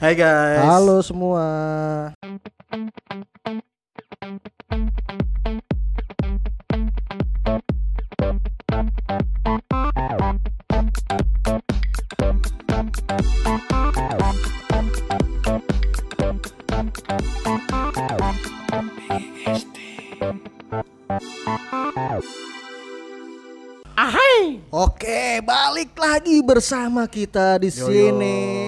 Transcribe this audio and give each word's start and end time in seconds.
Hai 0.00 0.16
guys. 0.16 0.64
Halo 0.64 1.04
semua. 1.04 1.44
Ahai. 24.00 24.64
Oke, 24.72 25.44
balik 25.44 25.92
lagi 25.92 26.40
bersama 26.40 27.04
kita 27.04 27.60
di 27.60 27.68
Yo, 27.68 27.84
sini. 27.84 28.38
yo. 28.56 28.59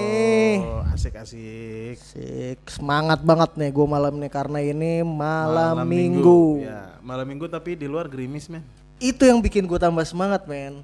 Semangat 2.82 3.22
banget 3.22 3.54
nih 3.54 3.70
gue 3.70 3.86
malam 3.86 4.18
nih 4.18 4.26
karena 4.26 4.58
ini 4.58 5.06
malam, 5.06 5.86
minggu. 5.86 6.66
Ya, 6.66 6.98
malam 6.98 7.30
minggu 7.30 7.46
tapi 7.46 7.78
di 7.78 7.86
luar 7.86 8.10
gerimis 8.10 8.50
men. 8.50 8.66
Itu 8.98 9.22
yang 9.22 9.38
bikin 9.38 9.70
gue 9.70 9.78
tambah 9.78 10.02
semangat, 10.02 10.50
men. 10.50 10.82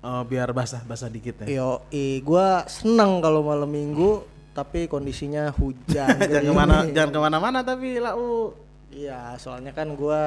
Oh, 0.00 0.24
biar 0.24 0.48
basah 0.56 0.80
basah 0.88 1.12
dikit 1.12 1.44
ya. 1.44 1.60
Yo, 1.60 1.84
gue 1.92 2.48
seneng 2.72 3.20
kalau 3.20 3.44
malam 3.44 3.68
minggu, 3.68 4.24
tapi 4.56 4.88
kondisinya 4.88 5.52
hujan. 5.60 6.08
jangan 6.32 6.40
ke 6.48 6.54
mana 6.56 6.76
jangan 6.88 7.10
ke 7.12 7.20
mana-mana 7.20 7.60
tapi 7.60 8.00
lau. 8.00 8.56
Iya, 8.88 9.36
soalnya 9.36 9.76
kan 9.76 9.92
gue 9.92 10.22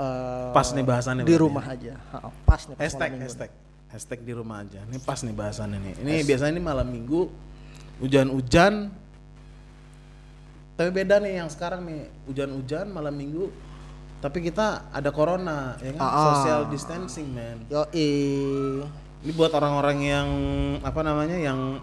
eh, 0.00 0.48
Pas 0.56 0.68
nih 0.72 0.80
bahasannya 0.80 1.28
di 1.28 1.36
berarti 1.36 1.44
rumah 1.44 1.64
aja. 1.68 1.92
Ha, 2.16 2.32
pas 2.48 2.64
nih. 2.64 2.76
pas 2.80 2.84
Hashtag 2.88 3.12
malam 3.12 3.20
minggu. 3.20 3.28
hashtag 3.28 3.50
hashtag 3.92 4.20
di 4.24 4.32
rumah 4.32 4.64
aja. 4.64 4.80
Ini 4.80 4.96
pas 4.96 5.20
nih 5.20 5.36
bahasannya 5.36 5.76
nih. 5.76 5.94
Ini 6.00 6.14
biasanya 6.24 6.56
ini 6.56 6.62
malam 6.64 6.88
minggu 6.88 7.28
hujan-hujan. 8.00 9.04
Tapi 10.76 10.92
beda 10.92 11.16
nih 11.24 11.40
yang 11.40 11.48
sekarang 11.48 11.88
nih 11.88 12.04
hujan-hujan 12.28 12.92
malam 12.92 13.16
minggu. 13.16 13.48
Tapi 14.20 14.44
kita 14.44 14.92
ada 14.92 15.08
corona, 15.08 15.76
ya 15.80 15.96
kan? 15.96 16.00
Ah. 16.04 16.20
Social 16.32 16.60
distancing, 16.68 17.32
man. 17.32 17.64
Yo, 17.72 17.84
Ini 17.92 19.32
buat 19.32 19.52
orang-orang 19.56 19.98
yang 20.04 20.28
apa 20.84 21.00
namanya 21.00 21.36
yang 21.40 21.80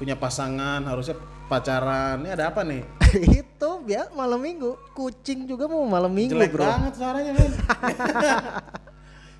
punya 0.00 0.16
pasangan 0.16 0.80
harusnya 0.88 1.20
pacaran. 1.52 2.24
Ini 2.24 2.32
ada 2.32 2.48
apa 2.48 2.64
nih? 2.64 2.82
itu 3.44 3.70
ya 3.88 4.08
malam 4.16 4.40
minggu. 4.40 4.76
Kucing 4.96 5.44
juga 5.44 5.68
mau 5.68 5.84
malam 5.84 6.12
minggu, 6.12 6.32
Jelek 6.32 6.52
bro. 6.56 6.64
banget 6.64 6.92
suaranya, 6.96 7.32
men. 7.36 7.52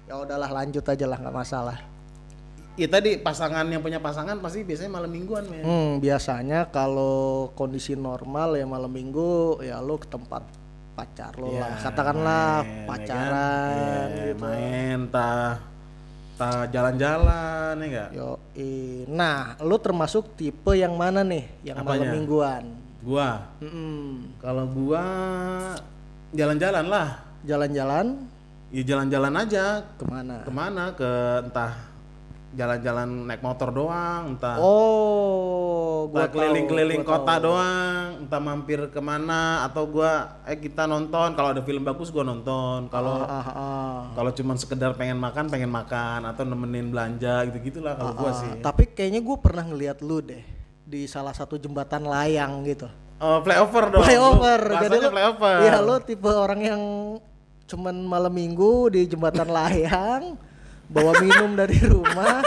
Ya 0.09 0.17
udahlah 0.17 0.49
lanjut 0.49 0.81
aja 0.89 1.05
lah 1.05 1.21
nggak 1.21 1.37
masalah. 1.37 1.85
Ya 2.79 2.87
tadi 2.87 3.19
pasangan 3.19 3.67
yang 3.67 3.83
punya 3.83 3.99
pasangan 3.99 4.39
pasti 4.39 4.63
biasanya 4.63 4.95
malam 4.95 5.11
mingguan, 5.11 5.43
men. 5.45 5.61
Hmm, 5.61 5.91
biasanya 5.99 6.71
kalau 6.71 7.51
kondisi 7.53 7.93
normal 7.93 8.55
ya 8.55 8.65
malam 8.65 8.89
minggu 8.89 9.59
ya 9.61 9.83
lo 9.83 9.99
ke 9.99 10.07
tempat 10.07 10.47
pacar 10.95 11.35
lo 11.35 11.51
Ya, 11.51 11.67
lah. 11.67 11.75
Katakanlah 11.81 12.47
main, 12.57 12.63
ya 12.63 12.71
kan? 12.71 12.87
pacaran 12.87 14.07
Iya, 14.09 14.23
gitu. 14.25 14.39
Main 14.41 14.99
tah 15.11 15.51
tah 16.35 16.63
jalan-jalan 16.67 17.75
ya 17.77 17.85
enggak? 17.85 18.09
Yo, 18.15 18.31
nah 19.09 19.59
lo 19.59 19.75
termasuk 19.77 20.39
tipe 20.39 20.71
yang 20.73 20.95
mana 20.95 21.27
nih? 21.27 21.51
Yang 21.67 21.77
malam 21.83 21.99
Apanya? 21.99 22.11
mingguan. 22.15 22.65
Gua 22.99 23.31
Mm-mm. 23.59 24.39
kalau 24.39 24.65
gua 24.69 25.03
jalan-jalan 26.31 26.87
lah. 26.87 27.09
Jalan-jalan 27.41 28.07
Ya 28.69 28.85
jalan-jalan 28.85 29.33
aja 29.33 29.81
ke 29.97 30.05
mana? 30.05 30.45
ke 30.45 30.53
mana 30.53 30.85
ke 30.93 31.09
entah 31.41 31.88
jalan-jalan 32.51 33.29
naik 33.29 33.41
motor 33.41 33.69
doang, 33.69 34.33
entah 34.33 34.57
Oh, 34.59 36.09
Entah 36.09 36.25
gua 36.25 36.33
keliling-keliling 36.33 37.03
gua 37.03 37.21
kota 37.21 37.35
tahu. 37.35 37.45
doang, 37.45 38.05
entah 38.21 38.41
mampir 38.41 38.81
ke 38.89 39.01
mana 39.01 39.43
atau 39.63 39.85
gua 39.85 40.13
eh 40.43 40.57
kita 40.57 40.85
nonton 40.85 41.33
kalau 41.33 41.53
ada 41.53 41.61
film 41.61 41.83
bagus 41.83 42.09
gua 42.09 42.25
nonton. 42.25 42.89
Kalau 42.89 43.21
Ah, 43.21 43.37
ah, 43.37 43.49
ah. 43.51 43.97
kalau 44.13 44.31
cuman 44.31 44.57
sekedar 44.57 44.95
pengen 44.95 45.17
makan 45.17 45.47
pengen 45.47 45.69
makan 45.69 46.25
atau 46.25 46.43
nemenin 46.43 46.89
belanja 46.89 47.45
gitu 47.47 47.59
gitulah 47.69 47.95
kalau 47.95 48.13
gua 48.15 48.31
Ah, 48.31 48.35
sih. 48.35 48.51
Tapi 48.59 48.83
kayaknya 48.89 49.21
gue 49.21 49.37
pernah 49.37 49.65
ngeliat 49.65 50.01
lu 50.01 50.19
deh 50.19 50.41
di 50.83 51.05
salah 51.05 51.33
satu 51.33 51.57
jembatan 51.57 52.01
layang 52.03 52.65
gitu. 52.65 52.89
Oh, 53.19 53.43
flyover 53.43 53.91
dong. 53.91 54.03
Flyover. 54.03 54.61
Lu 54.63 54.75
Jadi 54.81 54.97
lu, 54.97 55.09
flyover. 55.11 55.57
Iya, 55.61 55.79
lu 55.83 55.95
tipe 56.01 56.31
orang 56.31 56.61
yang 56.63 56.83
cuman 57.69 58.01
malam 58.01 58.33
minggu 58.33 58.89
di 58.89 59.05
jembatan 59.05 59.53
layang 59.59 60.39
bawa 60.89 61.13
minum 61.21 61.51
dari 61.55 61.79
rumah. 61.85 62.41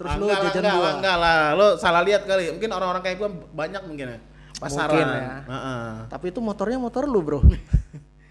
Terus 0.00 0.12
lu 0.16 0.26
jajan 0.32 0.64
enggak 0.64 0.76
lah, 0.80 0.92
enggak 0.96 1.16
lah. 1.20 1.40
Lu 1.52 1.66
salah 1.76 2.00
lihat 2.00 2.24
kali. 2.24 2.56
Mungkin 2.56 2.70
orang-orang 2.72 3.02
kayak 3.04 3.16
gua 3.20 3.28
banyak 3.52 3.82
mungkin 3.84 4.06
ya. 4.16 4.18
Pasaran. 4.56 4.96
Mungkin 4.96 5.08
ya. 5.12 5.36
Heeh. 5.44 5.88
Tapi 6.08 6.26
itu 6.32 6.40
motornya 6.40 6.78
motor 6.80 7.04
lu, 7.04 7.20
Bro. 7.20 7.40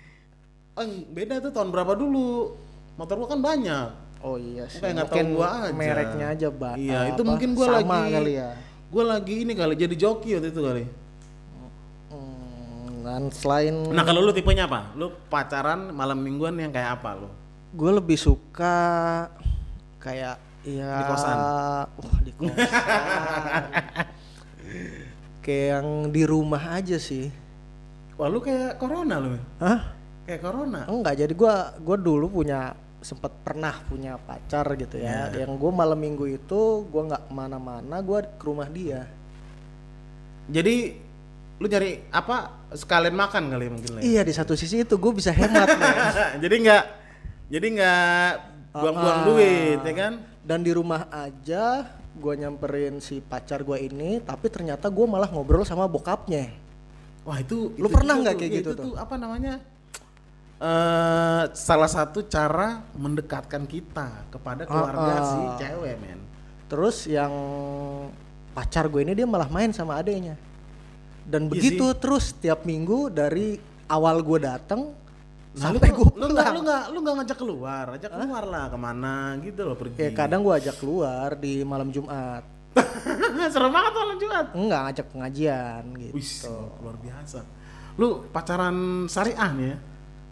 Beda 1.15 1.37
tuh 1.37 1.53
tahun 1.53 1.69
berapa 1.69 1.93
dulu. 1.93 2.57
Motor 2.97 3.15
gua 3.21 3.29
kan 3.29 3.41
banyak. 3.45 3.89
Oh 4.19 4.35
iya 4.35 4.65
sih. 4.65 4.81
Kayak 4.81 5.07
Mungkin 5.07 5.25
tahu 5.29 5.35
gua 5.37 5.49
aja. 5.69 5.71
mereknya 5.77 6.25
aja, 6.33 6.47
Mbak. 6.49 6.75
Iya, 6.75 6.99
itu 7.13 7.21
Apa, 7.21 7.29
mungkin 7.29 7.49
gua 7.53 7.67
sama 7.69 7.79
lagi 7.79 8.11
kali 8.17 8.31
ya. 8.35 8.49
Gua 8.89 9.03
lagi 9.05 9.33
ini 9.45 9.53
kali 9.53 9.73
jadi 9.77 9.95
joki 9.95 10.29
waktu 10.35 10.49
itu 10.49 10.61
kali. 10.65 10.83
Hmm, 12.09 13.05
dan 13.05 13.23
selain 13.29 13.93
Nah 13.93 14.01
kalau 14.01 14.25
lu 14.25 14.33
tipenya 14.33 14.65
apa? 14.65 14.89
Lu 14.97 15.13
pacaran 15.29 15.93
malam 15.93 16.17
mingguan 16.17 16.57
yang 16.57 16.73
kayak 16.73 16.97
apa 16.97 17.13
lu? 17.13 17.29
Gue 17.71 17.91
lebih 17.93 18.17
suka 18.17 18.77
kayak 19.97 20.35
ya 20.61 20.89
Di 20.91 21.03
kosan? 21.05 21.37
wah 21.95 22.17
di 22.19 22.31
kosan 22.31 23.63
kayak 25.39 25.65
yang 25.71 25.87
di 26.07 26.23
rumah 26.23 26.63
aja 26.73 26.97
sih 26.97 27.29
Wah 28.13 28.27
lu 28.27 28.39
kayak 28.39 28.75
corona 28.75 29.15
lu. 29.17 29.39
hah 29.57 29.95
Kayak 30.25 30.41
corona. 30.43 30.83
enggak 30.85 31.15
jadi 31.17 31.33
gua 31.33 31.55
gua 31.75 31.95
dulu 31.95 32.29
punya 32.35 32.73
sempat 32.99 33.31
pernah 33.39 33.79
punya 33.83 34.19
pacar 34.19 34.67
gitu 34.75 34.99
ya 34.99 35.31
Iya. 35.31 35.41
yang 35.41 35.55
gue 35.55 35.71
malam 35.71 35.95
minggu 35.95 36.27
itu 36.27 36.61
gua 36.85 37.07
nggak 37.07 37.23
ke 37.23 37.31
mana-mana 37.31 37.95
gua 37.99 38.19
ke 38.21 38.43
rumah 38.43 38.67
dia 38.67 39.07
Jadi 40.45 40.97
lu 41.55 41.65
nyari 41.65 42.01
apa? 42.09 42.49
Sekalian 42.71 43.13
makan 43.13 43.43
kali 43.47 43.65
mungkin 43.67 43.91
lah. 43.93 44.01
ya? 44.01 44.05
iya 44.05 44.21
di 44.21 44.31
satu 44.31 44.53
sisi 44.53 44.81
itu 44.81 44.95
gue 44.95 45.11
bisa 45.11 45.29
hemat 45.29 45.65
jadi 46.43 46.55
nggak 46.59 46.83
jadi 47.49 47.65
nggak 47.65 48.31
buang-buang 48.71 49.19
duit 49.27 49.79
ya 49.81 49.93
kan? 49.93 50.13
dan 50.41 50.59
di 50.61 50.71
rumah 50.71 51.09
aja 51.09 51.89
gua 52.15 52.33
nyamperin 52.33 52.97
si 52.99 53.19
pacar 53.19 53.61
gua 53.61 53.77
ini 53.77 54.21
tapi 54.21 54.47
ternyata 54.47 54.87
gua 54.87 55.05
malah 55.05 55.29
ngobrol 55.29 55.65
sama 55.65 55.85
bokapnya 55.85 56.49
Wah 57.19 57.37
itu 57.37 57.75
Lu 57.75 57.85
itu 57.85 57.93
pernah 57.93 58.15
nggak 58.15 58.35
kayak 58.37 58.49
ya, 58.49 58.57
gitu 58.63 58.69
itu 58.71 58.79
tuh? 58.79 58.85
tuh 58.89 58.95
apa 58.95 59.13
namanya? 59.13 59.59
eh 60.59 61.43
salah 61.53 61.87
satu 61.87 62.19
cara 62.25 62.83
mendekatkan 62.91 63.63
kita 63.63 64.27
kepada 64.27 64.65
keluarga 64.65 65.13
Ah, 65.13 65.19
ah. 65.19 65.27
si 65.27 65.39
cewek 65.61 65.95
men. 65.99 66.19
Terus 66.67 67.07
yang 67.07 67.31
pacar 68.51 68.85
gue 68.85 69.01
ini 69.01 69.13
dia 69.13 69.23
malah 69.23 69.47
main 69.47 69.71
sama 69.71 69.95
adenya. 69.95 70.35
Dan 71.23 71.47
Iya 71.47 71.51
begitu 71.53 71.85
terus 71.95 72.35
tiap 72.35 72.65
minggu 72.65 73.07
dari 73.07 73.55
awal 73.87 74.19
gue 74.19 74.39
datang 74.41 74.91
Nah, 75.49 75.73
lu, 75.73 75.81
sampai 75.81 75.89
gue 75.89 76.07
lu 76.13 76.25
nggak 76.29 76.49
lu 76.53 76.59
nggak 76.61 76.83
lu 76.93 76.97
nggak 77.01 77.15
ngajak 77.21 77.37
keluar, 77.41 77.85
ajak 77.97 78.11
keluar 78.13 78.43
lah 78.45 78.65
ke 78.69 78.77
mana 78.77 79.15
gitu 79.41 79.61
loh 79.65 79.73
pergi. 79.73 79.97
Ya 79.97 80.11
kadang 80.13 80.45
gue 80.45 80.53
ajak 80.53 80.75
keluar 80.77 81.33
di 81.33 81.65
malam 81.65 81.89
Jumat. 81.89 82.45
Serem 83.53 83.73
banget 83.73 83.93
malam 83.97 84.17
Jumat. 84.21 84.45
Enggak 84.53 84.81
ngajak 84.85 85.05
pengajian 85.09 85.83
gitu. 85.97 86.13
Wih, 86.13 86.31
luar 86.85 86.97
biasa. 87.01 87.39
Lu 87.97 88.07
pacaran 88.29 89.09
syariah 89.09 89.51
nih 89.57 89.67
ya? 89.73 89.77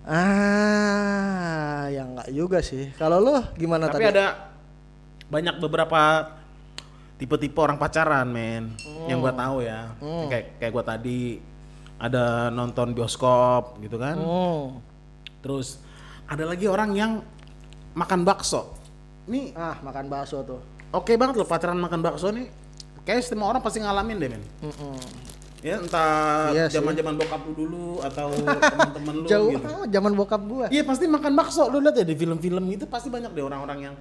Ah, 0.07 1.81
ya 1.91 2.03
enggak 2.05 2.29
juga 2.31 2.61
sih. 2.61 2.93
Kalau 2.95 3.17
lo 3.19 3.41
gimana 3.57 3.89
Tapi 3.91 4.05
tadi? 4.07 4.13
ada 4.15 4.53
banyak 5.27 5.59
beberapa 5.59 6.31
tipe-tipe 7.17 7.57
orang 7.59 7.75
pacaran, 7.81 8.29
men. 8.29 8.77
Yang 9.09 9.17
gua 9.19 9.33
tahu 9.33 9.57
ya. 9.65 9.91
Kayak 10.31 10.45
kayak 10.61 10.71
gua 10.71 10.83
tadi 10.85 11.41
ada 11.97 12.53
nonton 12.53 12.93
bioskop 12.93 13.81
gitu 13.81 13.97
kan. 13.97 14.15
Hmm. 14.15 14.79
Terus 15.39 15.79
ada 16.23 16.43
lagi 16.43 16.65
orang 16.65 16.91
yang 16.91 17.11
makan 17.93 18.21
bakso. 18.21 18.73
Ini 19.25 19.51
Ah, 19.53 19.75
makan 19.79 20.07
bakso 20.07 20.39
tuh. 20.41 20.59
oke 20.89 21.11
banget 21.13 21.35
loh 21.35 21.45
pacaran 21.45 21.75
makan 21.75 21.99
bakso 21.99 22.29
nih. 22.29 22.47
Kayak 23.01 23.23
semua 23.23 23.47
orang 23.47 23.59
pasti 23.59 23.79
ngalamin 23.79 24.17
deh, 24.17 24.29
men. 24.29 24.43
Mm-mm. 24.61 24.95
Ya 25.57 25.79
entah 25.79 26.53
Iya 26.53 26.69
zaman-zaman 26.69 27.17
bokap 27.17 27.41
lu 27.43 27.53
dulu 27.57 27.87
atau 27.99 28.29
teman-teman 28.61 29.13
lu 29.15 29.25
Jauh 29.25 29.49
gitu. 29.51 29.67
zaman 29.89 30.11
bokap 30.13 30.41
gua. 30.43 30.65
Iya 30.67 30.83
pasti 30.83 31.05
makan 31.05 31.33
bakso 31.33 31.65
lu 31.65 31.79
lihat 31.79 31.97
ya 31.97 32.05
di 32.05 32.13
film-film 32.13 32.61
itu 32.67 32.85
pasti 32.85 33.09
banyak 33.09 33.31
deh 33.31 33.41
orang-orang 33.41 33.79
yang 33.83 33.95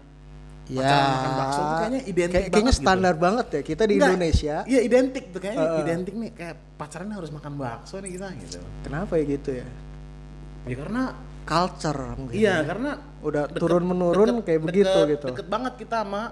Ya, 0.66 0.82
pacaran 0.82 1.06
makan 1.08 1.32
bakso 1.32 1.60
tuh 1.60 1.74
kayaknya 1.76 2.00
identik 2.04 2.34
kayak- 2.36 2.50
kayaknya 2.50 2.72
gitu. 2.74 2.82
standar 2.82 3.14
banget 3.16 3.46
ya 3.48 3.60
kita 3.62 3.82
di 3.82 3.94
Enggak, 3.94 4.08
Indonesia. 4.10 4.54
Iya 4.66 4.80
identik 4.82 5.24
tuh 5.30 5.38
kayaknya 5.38 5.62
Heeh. 5.64 5.80
identik 5.80 6.14
nih 6.16 6.30
kayak 6.34 6.56
pacaran 6.74 7.08
harus 7.08 7.30
makan 7.30 7.52
bakso 7.56 7.96
nih 7.96 8.10
kita 8.12 8.26
gitu. 8.36 8.58
Kenapa 8.82 9.12
ya 9.14 9.24
gitu 9.24 9.50
ya? 9.54 9.66
Ya 10.66 10.76
karena 10.76 11.02
Culture 11.46 12.02
mungkin. 12.18 12.34
iya 12.34 12.58
karena 12.66 12.98
Udah 13.22 13.46
deket- 13.46 13.62
turun 13.62 13.84
menurun 13.86 14.26
deket- 14.42 14.46
kayak 14.50 14.60
begitu 14.66 14.82
deket- 14.90 15.10
gitu. 15.14 15.26
Deket 15.30 15.46
banget 15.46 15.72
kita 15.78 16.02
sama 16.02 16.22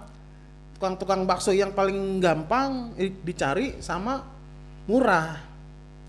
tukang-tukang 0.75 1.23
bakso 1.23 1.55
yang 1.55 1.71
paling 1.71 2.19
gampang 2.19 2.91
dicari 2.99 3.79
sama 3.79 4.27
murah. 4.91 5.39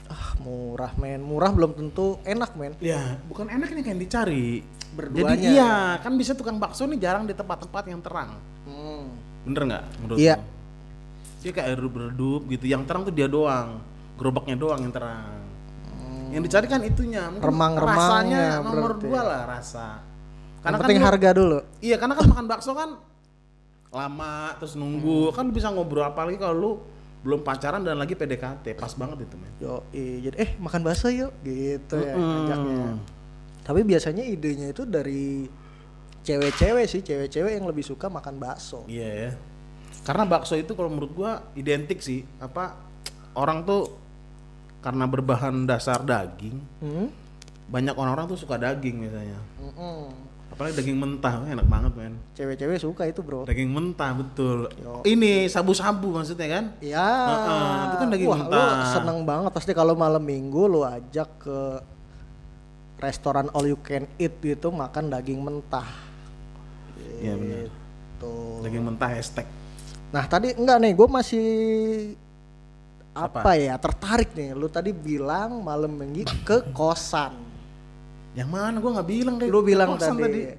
Ah, 0.06 0.34
murah 0.42 0.90
men. 0.98 1.22
Murah 1.22 1.54
belum 1.54 1.78
tentu 1.78 2.18
enak 2.26 2.58
men. 2.58 2.74
Ya, 2.82 3.18
bukan 3.30 3.46
enak 3.46 3.70
ini 3.74 3.82
yang 3.86 4.02
dicari. 4.02 4.66
Berduanya. 4.98 5.38
Jadi 5.38 5.54
iya, 5.54 5.76
kan 6.02 6.14
bisa 6.18 6.34
tukang 6.34 6.58
bakso 6.58 6.90
nih 6.90 6.98
jarang 6.98 7.30
di 7.30 7.34
tempat-tempat 7.38 7.84
yang 7.86 8.02
terang. 8.02 8.42
Hmm. 8.66 9.06
Bener 9.46 9.62
nggak 9.70 9.84
menurut 10.02 10.18
Iya. 10.18 10.36
Dia 11.46 11.52
kayak 11.54 11.78
redup-redup 11.78 12.42
gitu. 12.50 12.66
Yang 12.66 12.90
terang 12.90 13.02
tuh 13.06 13.14
dia 13.14 13.30
doang. 13.30 13.82
Gerobaknya 14.18 14.58
doang 14.58 14.82
yang 14.82 14.90
terang. 14.90 15.46
Yang 16.36 16.44
dicari 16.46 16.68
kan 16.68 16.82
itunya. 16.84 17.24
Mungkin 17.26 17.48
Remang-remangnya 17.48 18.04
rasanya 18.04 18.44
nomor 18.60 18.92
berarti. 18.94 19.04
dua 19.08 19.22
lah 19.22 19.42
rasa. 19.48 19.88
Yang 20.60 20.74
penting 20.78 21.00
lu- 21.00 21.08
harga 21.08 21.30
dulu. 21.32 21.58
Iya, 21.80 21.96
karena 21.96 22.14
kan 22.14 22.26
makan 22.28 22.46
bakso 22.46 22.72
kan 22.72 22.90
lama 23.90 24.34
terus 24.58 24.76
nunggu. 24.76 25.32
Kan 25.32 25.48
lu 25.48 25.52
bisa 25.52 25.72
ngobrol 25.72 26.04
apalagi 26.04 26.36
kalau 26.36 26.54
lu 26.54 26.72
belum 27.24 27.42
pacaran 27.42 27.80
dan 27.80 27.96
lagi 27.96 28.14
PDKT. 28.14 28.76
Pas 28.76 28.92
banget 28.92 29.24
itu, 29.24 29.36
men. 29.36 29.50
Yo, 29.58 29.82
jadi 29.90 30.36
eh 30.36 30.50
makan 30.58 30.84
bakso 30.84 31.08
yuk 31.08 31.32
gitu 31.42 31.96
ya 31.98 32.14
Mm-mm. 32.14 32.40
ajaknya. 32.44 32.86
Tapi 33.62 33.82
biasanya 33.82 34.22
idenya 34.22 34.70
itu 34.70 34.84
dari 34.84 35.50
cewek-cewek 36.22 36.86
sih, 36.86 37.02
cewek-cewek 37.02 37.56
yang 37.56 37.66
lebih 37.66 37.82
suka 37.82 38.06
makan 38.08 38.36
bakso. 38.36 38.86
Iya 38.86 39.10
ya. 39.10 39.32
Karena 40.02 40.22
bakso 40.24 40.54
itu 40.54 40.74
kalau 40.74 40.90
menurut 40.90 41.12
gua 41.12 41.32
identik 41.54 41.98
sih 41.98 42.22
apa 42.38 42.78
orang 43.34 43.64
tuh 43.64 43.90
karena 44.86 45.10
berbahan 45.10 45.66
dasar 45.66 46.06
daging, 46.06 46.62
Hmm? 46.78 47.10
banyak 47.66 47.98
orang-orang 47.98 48.30
tuh 48.30 48.38
suka 48.38 48.62
daging 48.62 49.02
misalnya. 49.02 49.42
Mm-mm. 49.58 50.14
Apalagi 50.46 50.78
daging 50.78 50.96
mentah, 50.96 51.42
enak 51.44 51.66
banget 51.66 51.92
men. 51.98 52.14
Cewek-cewek 52.32 52.78
suka 52.78 53.10
itu 53.10 53.20
bro. 53.20 53.44
Daging 53.44 53.66
mentah 53.68 54.14
betul. 54.14 54.70
Yo. 54.78 55.02
Ini 55.02 55.50
sabu-sabu 55.50 56.14
maksudnya 56.14 56.48
kan? 56.48 56.66
Ya, 56.80 57.02
Heeh, 57.02 57.68
itu 57.90 57.96
kan 57.98 58.08
daging 58.14 58.30
Wah, 58.30 58.40
mentah. 58.40 58.54
lu 58.54 58.86
seneng 58.94 59.20
banget 59.26 59.52
pasti 59.52 59.72
kalau 59.74 59.98
malam 59.98 60.22
minggu 60.22 60.70
lu 60.70 60.86
ajak 60.86 61.28
ke 61.42 61.60
restoran 62.96 63.50
all 63.52 63.66
you 63.66 63.76
can 63.82 64.08
eat 64.16 64.38
gitu 64.38 64.70
makan 64.70 65.10
daging 65.10 65.42
mentah. 65.42 65.90
Iya 67.20 67.34
benar. 67.36 67.68
Gitu. 67.68 68.36
Daging 68.64 68.84
mentah 68.86 69.10
hashtag. 69.12 69.48
Nah 70.14 70.24
tadi 70.24 70.56
enggak 70.56 70.78
nih, 70.80 70.94
gue 70.94 71.08
masih 71.10 71.48
apa, 73.16 73.48
Apa? 73.48 73.56
ya 73.56 73.80
tertarik 73.80 74.36
nih. 74.36 74.52
Lu 74.52 74.68
tadi 74.68 74.92
bilang 74.92 75.64
malam 75.64 75.96
minggu 75.96 76.28
ke 76.44 76.68
kosan. 76.76 77.32
Yang 78.36 78.50
mana 78.52 78.76
gua 78.84 79.00
nggak 79.00 79.10
bilang 79.10 79.36
deh. 79.40 79.48
Lu 79.48 79.64
bilang 79.64 79.96
Kosan 79.96 80.20
tadi. 80.20 80.52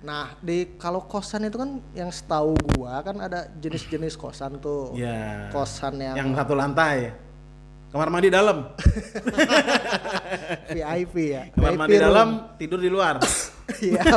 Nah 0.00 0.32
di 0.40 0.64
kalau 0.80 1.04
kosan 1.04 1.44
itu 1.44 1.60
kan 1.60 1.76
yang 1.92 2.08
setahu 2.08 2.56
gua 2.72 3.04
kan 3.04 3.20
ada 3.20 3.52
jenis-jenis 3.60 4.16
kosan 4.16 4.56
tuh. 4.56 4.96
Iya. 4.96 5.52
Kosan 5.52 6.00
yang, 6.00 6.16
Yang 6.16 6.28
satu 6.40 6.56
lantai. 6.56 7.12
Kamar 7.92 8.08
mandi 8.08 8.32
dalam. 8.32 8.68
VIP 10.72 11.14
ya. 11.32 11.42
Kamar 11.52 11.72
VIP 11.72 11.80
mandi 11.80 11.96
room. 11.96 12.04
dalam, 12.08 12.28
tidur 12.56 12.80
di 12.80 12.88
luar. 12.88 13.20
Iya 13.68 14.00
gitu. 14.00 14.16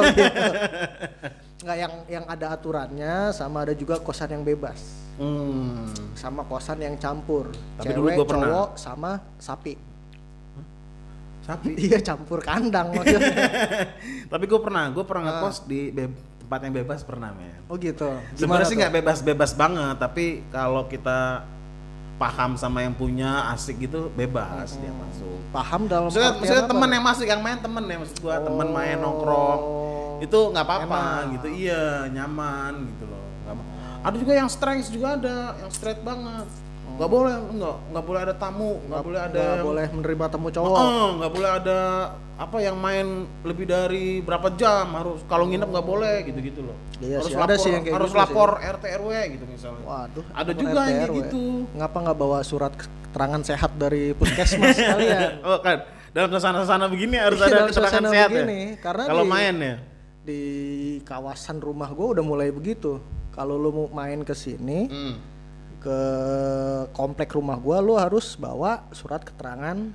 Nggak 1.62 1.78
yang 1.78 1.94
yang 2.10 2.25
ada 2.25 2.48
aturannya 2.52 3.30
sama 3.31 3.63
ada 3.63 3.74
juga 3.74 3.98
kosan 3.98 4.30
yang 4.31 4.42
bebas. 4.42 4.81
Hmm. 5.16 5.86
Sama 6.13 6.42
kosan 6.44 6.81
yang 6.81 6.98
campur. 6.98 7.54
Tapi 7.78 7.94
dulu 7.94 8.08
Cewek, 8.10 8.18
gua 8.18 8.25
pernah. 8.25 8.48
cowok 8.50 8.69
sama 8.75 9.12
sapi. 9.38 9.74
Sapi. 11.42 11.72
iya 11.90 12.00
campur 12.00 12.42
kandang 12.42 12.94
maksudnya. 12.94 13.30
Tapi 14.31 14.44
gue 14.46 14.60
pernah, 14.60 14.90
gue 14.90 15.04
pernah 15.04 15.22
Ah. 15.22 15.30
ngekos 15.42 15.58
di 15.66 15.90
tempat 16.40 16.60
yang 16.62 16.74
bebas 16.75 17.00
pernah 17.02 17.30
men. 17.31 17.62
Oh 17.66 17.78
gitu. 17.78 18.10
Sebenarnya 18.34 18.66
sih 18.66 18.78
nggak 18.78 18.94
bebas-bebas 18.94 19.52
banget, 19.54 19.96
tapi 19.98 20.25
kalau 20.50 20.86
kita 20.86 21.46
paham 22.18 22.54
sama 22.54 22.81
yang 22.81 22.94
punya 22.94 23.50
asik 23.50 23.81
gitu 23.81 24.06
bebas 24.12 24.78
dia 24.78 24.94
masuk. 24.94 25.42
paham 25.50 25.90
dalam 25.90 26.06
Maksudnya, 26.06 26.38
maksudnya 26.38 26.66
teman 26.69 26.90
yang 26.92 27.02
masuk, 27.02 27.25
yang 27.25 27.42
main 27.42 27.58
temen 27.58 27.81
ya 27.81 27.98
maksud 27.98 28.18
gua, 28.22 28.38
temen 28.38 28.68
main 28.69 28.94
Oh. 28.96 29.02
nongkrong 29.02 29.60
itu 30.22 30.40
nggak 30.48 30.64
apa-apa 30.64 31.02
gitu, 31.34 31.48
iya 31.50 32.06
nyaman 32.08 32.86
gitu 32.88 33.06
loh. 33.06 33.20
Ada 34.02 34.16
juga 34.18 34.34
yang 34.34 34.48
strength 34.48 34.90
juga 34.90 35.14
ada, 35.14 35.38
yang 35.58 35.70
straight 35.70 36.02
banget. 36.02 36.46
Nggak 36.92 37.10
boleh, 37.10 37.34
nggak 37.34 37.76
nggak 37.90 38.06
boleh 38.06 38.22
ada 38.22 38.36
tamu, 38.36 38.72
nggak 38.84 39.02
boleh 39.02 39.20
ada 39.20 39.34
Nggak 39.34 39.50
yang- 39.52 39.66
boleh 39.66 39.86
menerima 39.92 40.26
tamu 40.28 40.48
cowok. 40.50 40.78
Oh, 40.78 41.10
nggak 41.18 41.32
boleh 41.32 41.50
ada 41.52 41.80
apa 42.36 42.58
yang 42.58 42.74
main 42.76 43.08
lebih 43.42 43.66
dari 43.66 44.18
berapa 44.20 44.50
jam 44.54 44.90
harus 44.92 45.22
kalau 45.26 45.46
nginep 45.46 45.70
nggak 45.70 45.88
boleh 45.88 46.16
gitu-gitu 46.26 46.62
loh. 46.62 46.78
Iya 46.98 47.22
harus 47.22 47.30
sih, 47.30 47.34
lapor, 47.34 47.46
ada 47.48 47.56
sih 47.56 47.70
yang 47.72 47.84
kayak 47.84 47.96
harus 47.96 48.10
gitu 48.10 48.18
sih. 48.18 48.22
lapor 48.26 48.50
RT 48.58 48.84
RW 48.98 49.12
gitu 49.32 49.46
misalnya. 49.48 49.84
Waduh. 49.84 50.26
Ada 50.32 50.52
juga 50.52 50.70
yang 50.70 50.78
RT 50.78 50.90
kayak 50.90 51.06
RW. 51.08 51.18
gitu. 51.22 51.42
Ngapa 51.74 51.98
nggak 52.02 52.18
bawa 52.18 52.40
surat 52.42 52.74
keterangan 52.76 53.42
sehat 53.44 53.72
dari 53.76 54.04
puskesmas 54.12 54.78
kalian? 54.92 55.32
Oh 55.42 55.58
kan, 55.60 55.78
dalam 56.12 56.30
suasana-suasana 56.30 56.86
begini 56.86 57.16
harus 57.16 57.38
Iya, 57.40 57.46
ada 57.48 57.60
keterangan 57.68 58.04
sehat 58.10 58.30
begini, 58.32 58.60
ya. 58.68 58.82
karena 58.84 59.04
kalau 59.06 59.24
main 59.24 59.56
ya. 59.56 59.76
Di 60.22 60.44
kawasan 61.02 61.58
rumah 61.58 61.90
gue 61.90 62.08
udah 62.18 62.24
mulai 62.26 62.54
begitu. 62.54 63.02
Kalau 63.32 63.56
lu 63.56 63.72
mau 63.72 63.88
main 63.90 64.22
ke 64.22 64.36
sini, 64.36 64.86
Hmm. 64.92 65.16
ke 65.82 66.00
komplek 66.94 67.34
rumah 67.34 67.58
gua 67.58 67.82
lu 67.82 67.98
harus 67.98 68.38
bawa 68.38 68.86
surat 68.94 69.26
keterangan 69.26 69.90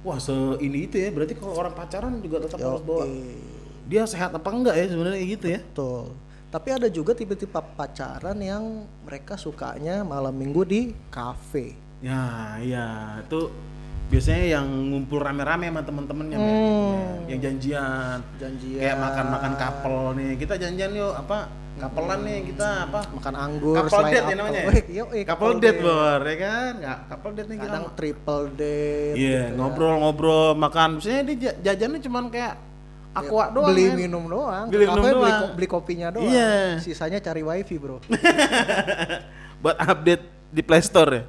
Wah, 0.00 0.16
se 0.16 0.32
ini 0.64 0.88
itu 0.88 0.96
ya. 0.96 1.12
Berarti 1.12 1.36
kalau 1.36 1.52
orang 1.52 1.76
pacaran 1.76 2.24
juga 2.24 2.40
tetap 2.40 2.56
harus 2.64 2.80
bawa. 2.80 3.04
Yoi. 3.04 3.36
Dia 3.84 4.08
sehat 4.08 4.32
apa 4.32 4.48
enggak 4.48 4.72
ya 4.72 4.88
sebenarnya 4.88 5.20
gitu 5.28 5.46
ya? 5.52 5.60
Betul. 5.60 6.16
Tapi 6.48 6.68
ada 6.72 6.88
juga 6.88 7.12
tipe-tipe 7.12 7.60
pacaran 7.76 8.40
yang 8.40 8.88
mereka 9.04 9.36
sukanya 9.36 10.00
malam 10.00 10.32
minggu 10.32 10.64
di 10.64 10.96
kafe. 11.12 11.76
Ya, 12.00 12.56
iya. 12.64 13.20
Itu 13.20 13.52
biasanya 14.10 14.58
yang 14.58 14.66
ngumpul 14.66 15.22
rame-rame 15.22 15.70
sama 15.70 15.82
temen-temennya 15.86 16.36
men, 16.36 16.50
men. 16.50 17.30
yang 17.30 17.40
janjian. 17.40 18.18
Janjian. 18.36 18.80
kayak 18.82 18.96
makan-makan 18.98 19.52
couple 19.54 20.02
nih 20.18 20.30
kita 20.34 20.54
janjian 20.58 20.90
yuk 20.92 21.14
apa 21.14 21.38
kapelan 21.80 22.20
nih 22.26 22.38
kita 22.44 22.68
apa 22.90 23.00
Makan 23.08 23.34
anggur 23.38 23.74
couple 23.78 23.88
selain 23.96 24.12
date 24.12 24.26
ya 24.26 24.34
namanya 24.36 24.62
yoi, 24.84 25.20
couple 25.24 25.54
date 25.56 25.80
bor 25.80 26.20
ya 26.20 26.36
kan 26.36 26.72
nggak 26.76 26.98
couple 27.08 27.32
date 27.32 27.48
nih 27.48 27.56
kita 27.56 27.70
Kadang 27.70 27.84
triple 27.94 28.44
date. 28.52 29.14
iya 29.14 29.16
gitu 29.16 29.30
ya. 29.48 29.56
ngobrol-ngobrol 29.56 30.48
makan 30.58 30.88
biasanya 30.98 31.22
dia 31.24 31.36
ja- 31.40 31.58
jajannya 31.64 32.00
cuman 32.02 32.24
kayak 32.28 32.54
aqua 33.10 33.44
doang 33.48 33.70
beli 33.72 33.86
men. 33.88 33.96
minum 33.96 34.24
doang. 34.26 34.66
Beli 34.68 34.86
minum 34.86 35.02
beli, 35.02 35.14
doang. 35.14 35.40
ko- 35.40 35.52
beli 35.56 35.66
kopinya 35.66 36.08
doang. 36.14 36.30
Iya. 36.30 36.78
Sisanya 36.78 37.18
cari 37.18 37.42
wifi, 37.42 37.74
Bro. 37.74 37.98
buat 39.62 39.76
update 39.76 40.22
di 40.48 40.62
Play 40.62 40.80
Store 40.80 41.10
ya 41.10 41.22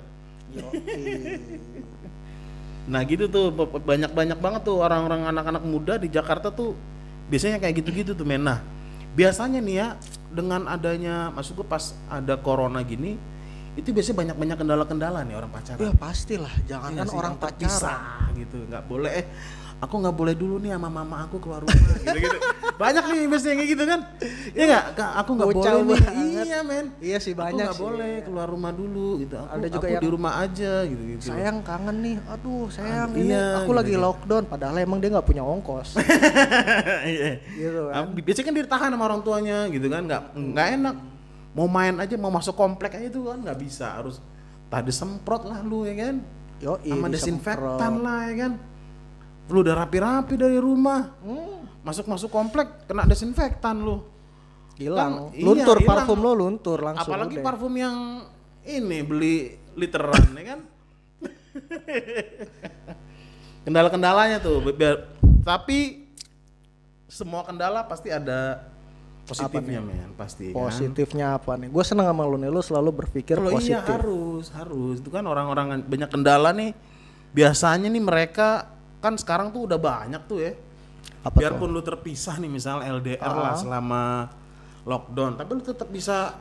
Yoi. 0.52 0.78
Nah 2.90 3.02
gitu 3.06 3.30
tuh 3.30 3.54
banyak-banyak 3.86 4.40
banget 4.42 4.62
tuh 4.66 4.82
orang-orang 4.82 5.30
anak-anak 5.30 5.64
muda 5.66 6.02
di 6.02 6.10
Jakarta 6.10 6.50
tuh 6.50 6.74
biasanya 7.30 7.62
kayak 7.62 7.84
gitu-gitu 7.84 8.12
tuh 8.18 8.26
men. 8.26 8.42
Nah 8.42 8.60
biasanya 9.12 9.60
nih 9.60 9.76
ya 9.76 9.88
dengan 10.32 10.66
adanya 10.66 11.30
maksud 11.36 11.60
gue 11.60 11.68
pas 11.68 11.92
ada 12.08 12.40
corona 12.40 12.80
gini 12.82 13.20
itu 13.76 13.92
biasanya 13.92 14.18
banyak-banyak 14.36 14.58
kendala-kendala 14.60 15.20
nih 15.24 15.36
orang 15.36 15.52
pacaran. 15.52 15.80
ya 15.80 15.92
pastilah, 15.96 16.54
jangan 16.68 16.92
Iya 16.92 17.04
kan 17.04 17.08
orang 17.16 17.36
pacaran. 17.40 17.56
terpisah 17.56 18.00
gitu 18.36 18.58
nggak 18.68 18.84
boleh 18.84 19.12
eh 19.16 19.26
aku 19.82 19.94
nggak 19.98 20.14
boleh 20.14 20.36
dulu 20.38 20.56
nih 20.58 20.72
sama 20.72 20.88
mama 20.88 21.26
aku 21.26 21.42
keluar 21.42 21.66
rumah 21.66 21.76
gitu 22.00 22.18
gitu 22.22 22.38
banyak 22.78 23.04
nih 23.04 23.22
biasanya 23.26 23.56
kayak 23.58 23.70
gitu 23.70 23.84
kan? 23.86 24.00
Ya 24.52 24.64
nggak? 24.66 24.86
Kak, 24.98 25.12
aku 25.22 25.30
nggak 25.32 25.50
boleh 25.52 25.62
nih. 25.62 26.02
banget. 26.02 26.46
iya 26.50 26.60
men. 26.62 26.86
Iya 26.98 27.18
sih 27.18 27.34
banyak 27.34 27.54
aku 27.54 27.58
nggak 27.62 27.74
sih. 27.78 27.84
boleh 27.84 28.14
keluar 28.26 28.48
rumah 28.50 28.72
dulu 28.74 29.22
gitu. 29.22 29.38
Aku, 29.38 29.54
Ada 29.54 29.68
juga 29.70 29.78
aku 29.78 29.94
yang- 29.94 30.02
di 30.02 30.10
rumah 30.10 30.34
aja 30.40 30.72
gitu 30.84 31.02
gitu 31.08 31.22
Sayang 31.24 31.58
kangen 31.62 31.98
nih, 32.02 32.18
aduh 32.26 32.66
sayang 32.70 33.10
Aduh, 33.10 33.22
ini. 33.22 33.30
Iya, 33.30 33.46
aku 33.54 33.62
gitu, 33.64 33.78
lagi 33.78 33.94
gitu. 33.94 34.02
lockdown, 34.02 34.44
padahal 34.50 34.76
emang 34.80 34.98
dia 34.98 35.10
nggak 35.14 35.28
punya 35.28 35.44
ongkos. 35.44 35.90
Iya. 37.06 37.30
gitu 37.54 37.82
kan. 37.86 38.04
Biasanya 38.16 38.46
kan 38.46 38.56
ditahan 38.56 38.90
sama 38.94 39.04
orang 39.04 39.22
tuanya 39.22 39.58
gitu 39.68 39.86
kan. 39.86 40.02
Nggak 40.02 40.22
nggak 40.34 40.68
enak. 40.80 40.96
Mau 41.52 41.68
main 41.68 41.96
aja 42.00 42.16
mau 42.16 42.32
masuk 42.32 42.56
komplek 42.56 42.98
aja 42.98 43.10
tuh 43.10 43.30
kan 43.30 43.38
nggak 43.40 43.58
bisa. 43.58 43.94
Harus 43.94 44.18
tadi 44.70 44.90
semprot 44.90 45.46
lah 45.46 45.62
lu 45.62 45.86
ya 45.86 45.94
kan? 46.00 46.16
Yo, 46.58 46.78
sama 46.80 47.10
desinfektan 47.10 47.94
lah 48.00 48.30
ya 48.30 48.36
kan 48.40 48.54
lu 49.52 49.62
udah 49.62 49.76
rapi-rapi 49.78 50.34
dari 50.34 50.58
rumah 50.58 51.14
Hmm, 51.20 51.68
masuk-masuk 51.82 52.28
komplek 52.28 52.86
kena 52.86 53.04
desinfektan 53.04 53.78
lu 53.78 54.02
hilang. 54.76 55.30
Kan, 55.30 55.36
iya, 55.36 55.44
luntur 55.44 55.78
hilang. 55.78 55.90
parfum 55.94 56.18
lo 56.18 56.32
luntur 56.34 56.78
langsung. 56.80 57.08
apalagi 57.08 57.36
udah. 57.36 57.44
parfum 57.44 57.74
yang 57.74 57.96
ini 58.64 58.98
beli 59.02 59.36
literan 59.74 60.26
ya 60.34 60.44
kan 60.48 60.60
kendala-kendalanya 63.64 64.38
tuh 64.40 64.58
bi- 64.62 64.74
biar 64.74 64.96
tapi 65.42 66.08
semua 67.06 67.44
kendala 67.44 67.84
pasti 67.84 68.08
ada 68.08 68.62
positifnya 69.24 69.80
men 69.80 70.12
pasti 70.16 70.50
kan 70.50 70.66
Positifnya 70.66 71.36
apa 71.36 71.56
nih? 71.56 71.68
Gue 71.68 71.82
seneng 71.82 72.04
sama 72.04 72.24
lu 72.24 72.36
nih, 72.36 72.48
lu 72.48 72.60
selalu 72.60 72.90
berpikir 72.98 73.36
kalau 73.36 73.52
iya 73.54 73.80
positif. 73.80 73.82
harus 73.86 74.46
harus 74.52 74.96
itu 74.98 75.08
kan 75.08 75.24
orang-orang 75.24 75.80
banyak 75.82 76.10
kendala 76.10 76.50
nih 76.52 76.72
biasanya 77.32 77.88
nih 77.88 78.02
mereka 78.02 78.66
kan 79.02 79.14
sekarang 79.16 79.50
tuh 79.50 79.66
udah 79.66 79.76
banyak 79.76 80.22
tuh 80.24 80.40
ya 80.40 80.54
Apa 81.20 81.34
biarpun 81.36 81.68
lu 81.68 81.82
terpisah 81.82 82.38
nih 82.38 82.48
misal 82.48 82.80
LDR 82.80 83.18
lah 83.20 83.52
Ah. 83.52 83.56
selama 83.56 84.04
lockdown 84.84 85.36
tapi 85.36 85.52
lu 85.52 85.62
tetap 85.62 85.86
bisa 85.88 86.38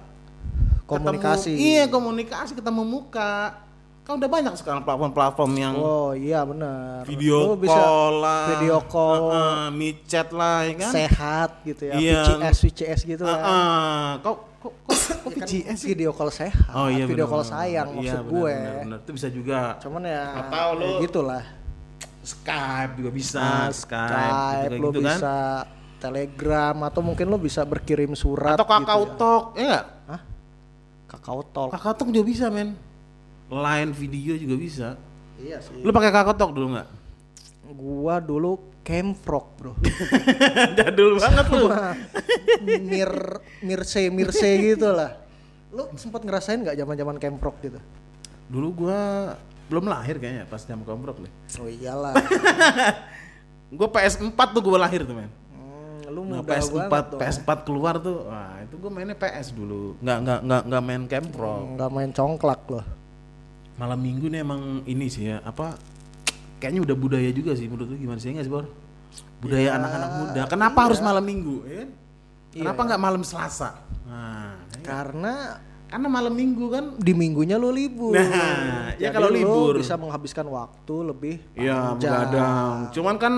Komunikasi. 0.84 1.54
Ketemu, 1.54 1.62
iya 1.62 1.84
komunikasi 1.86 2.52
ketemu 2.52 2.82
muka. 2.82 3.62
Kan 4.02 4.18
udah 4.18 4.26
banyak 4.26 4.58
sekarang 4.58 4.82
platform-platform 4.82 5.52
yang 5.54 5.74
Oh 5.76 6.10
iya 6.10 6.42
benar. 6.42 7.06
video 7.06 7.46
Lu 7.46 7.54
bisa 7.54 7.70
call 7.70 8.14
lah, 8.18 8.46
video 8.50 8.78
call. 8.82 9.22
Heeh, 9.22 9.62
micet 9.70 10.28
lah, 10.32 10.66
ya 10.66 10.74
kan? 10.76 10.90
sehat 10.90 11.50
gitu 11.62 11.82
ya. 11.84 11.94
Iya. 11.94 12.22
VCS 12.34 12.56
VCS 12.58 13.00
gitu 13.06 13.22
Heeh, 13.22 13.38
kan. 13.38 14.18
kok 14.18 14.36
kok 14.58 14.72
kok, 14.82 14.98
kok 15.22 15.30
Ya 15.30 15.46
kan 15.62 15.78
video 15.78 16.10
call 16.10 16.30
sehat. 16.32 16.74
Oh 16.74 16.90
iya 16.90 17.06
video 17.06 17.22
bener, 17.22 17.30
call 17.30 17.44
sayang 17.46 17.86
bener. 17.86 17.98
maksud 18.02 18.10
Iya, 18.10 18.18
bener, 18.18 18.34
gue. 18.34 18.50
bener, 18.50 18.74
bener. 18.82 18.98
Itu 18.98 19.10
bisa 19.14 19.28
juga. 19.30 19.60
Cuman 19.78 20.02
ya 20.02 20.22
Atau 20.42 20.66
lu- 20.74 20.82
ya 20.82 21.00
gitulah. 21.00 21.44
Skype 22.20 22.92
juga 23.00 23.10
bisa, 23.10 23.40
Nah, 23.40 23.68
Skype, 23.72 24.12
Skype, 24.12 24.70
gitu, 24.70 24.82
lo 24.82 24.88
gitu 24.92 25.00
kan. 25.00 25.16
bisa 25.16 25.34
Telegram 26.00 26.76
atau 26.84 27.00
mungkin 27.04 27.26
lo 27.28 27.36
bisa 27.36 27.60
berkirim 27.64 28.12
surat 28.16 28.56
Atau 28.56 28.68
Kakao 28.68 29.02
gitu 29.04 29.12
ya. 29.12 29.16
Talk, 29.16 29.44
ya 29.52 29.62
enggak? 29.64 29.84
Hah? 30.08 30.20
Kakao 31.08 31.40
Talk. 31.48 31.70
Kakao 31.72 31.92
Talk 31.96 32.08
juga 32.12 32.24
bisa, 32.28 32.46
men. 32.52 32.76
Line 33.50 33.92
video 33.92 34.32
juga 34.36 34.56
bisa. 34.56 34.88
Iya 35.40 35.58
sih. 35.64 35.80
Lu 35.80 35.90
pakai 35.90 36.12
Kakao 36.12 36.36
Talk 36.36 36.52
dulu 36.52 36.76
nggak? 36.76 36.88
Gua 37.70 38.20
dulu 38.20 38.58
Camfrog, 38.80 39.46
Bro. 39.60 39.72
Jadul 40.76 41.20
banget 41.20 41.46
lu. 41.52 41.68
Sama 41.68 41.94
Mir 42.64 43.12
Mirse 43.60 44.08
Mirse 44.08 44.50
gitu 44.56 44.88
lah. 44.90 45.20
Lu 45.70 45.86
sempat 45.94 46.24
ngerasain 46.24 46.60
nggak 46.64 46.76
zaman-zaman 46.76 47.16
Camfrog 47.20 47.56
gitu? 47.62 47.78
Dulu 48.50 48.68
gua 48.86 49.00
belum 49.70 49.86
lahir 49.86 50.18
kayaknya 50.18 50.44
pas 50.50 50.58
jam 50.66 50.82
komprok 50.82 51.22
deh. 51.22 51.32
Oh 51.62 51.70
iyalah. 51.70 52.12
Gua 53.78 53.86
PS4 53.86 54.34
tuh 54.50 54.60
gua 54.66 54.82
lahir 54.82 55.06
tuh, 55.06 55.14
men. 55.14 55.30
Hmm, 55.54 56.10
lu 56.10 56.26
Nah, 56.26 56.42
muda 56.42 56.58
PS4 56.58 56.90
banget 56.90 57.06
dong. 57.14 57.20
PS4 57.22 57.50
keluar 57.62 57.94
tuh. 58.02 58.26
Wah, 58.26 58.58
itu 58.66 58.74
gua 58.82 58.90
mainnya 58.90 59.14
PS 59.14 59.54
dulu. 59.54 59.94
Nggak 60.02 60.18
nggak 60.26 60.38
nggak 60.42 60.62
nggak 60.66 60.82
main 60.82 61.02
Kempro. 61.06 61.54
Nggak 61.78 61.90
main 61.94 62.10
congklak 62.10 62.62
loh. 62.66 62.82
Malam 63.78 64.00
Minggu 64.02 64.26
nih 64.26 64.42
emang 64.42 64.82
ini 64.84 65.06
sih 65.06 65.30
ya, 65.30 65.38
apa 65.40 65.78
kayaknya 66.60 66.84
udah 66.84 66.96
budaya 66.98 67.30
juga 67.32 67.56
sih 67.56 67.64
menurut 67.64 67.88
lu 67.88 67.96
gimana 67.96 68.18
sih 68.20 68.34
nggak 68.34 68.44
sih, 68.44 68.52
Bor? 68.52 68.66
Budaya 69.40 69.78
anak-anak 69.78 70.10
muda. 70.20 70.42
Kenapa 70.50 70.78
harus 70.90 71.00
malam 71.00 71.24
Minggu, 71.24 71.64
ya? 71.64 71.86
kan? 71.86 71.90
Kenapa 72.50 72.80
nggak 72.90 73.00
malam 73.00 73.22
Selasa? 73.22 73.78
Nah, 74.04 74.58
ya. 74.66 74.82
Karena 74.82 75.62
karena 75.90 76.06
malam 76.06 76.30
Minggu 76.30 76.70
kan 76.70 76.84
di 76.96 77.10
minggunya 77.10 77.58
lu 77.58 77.74
libur. 77.74 78.14
Nah, 78.14 78.94
ya 78.94 79.10
kalau 79.10 79.26
libur. 79.26 79.74
bisa 79.74 79.98
menghabiskan 79.98 80.46
waktu 80.46 80.94
lebih 81.02 81.34
Iya, 81.58 81.92
panjang. 81.92 81.98
begadang. 81.98 82.74
Cuman 82.94 83.16
kan 83.18 83.34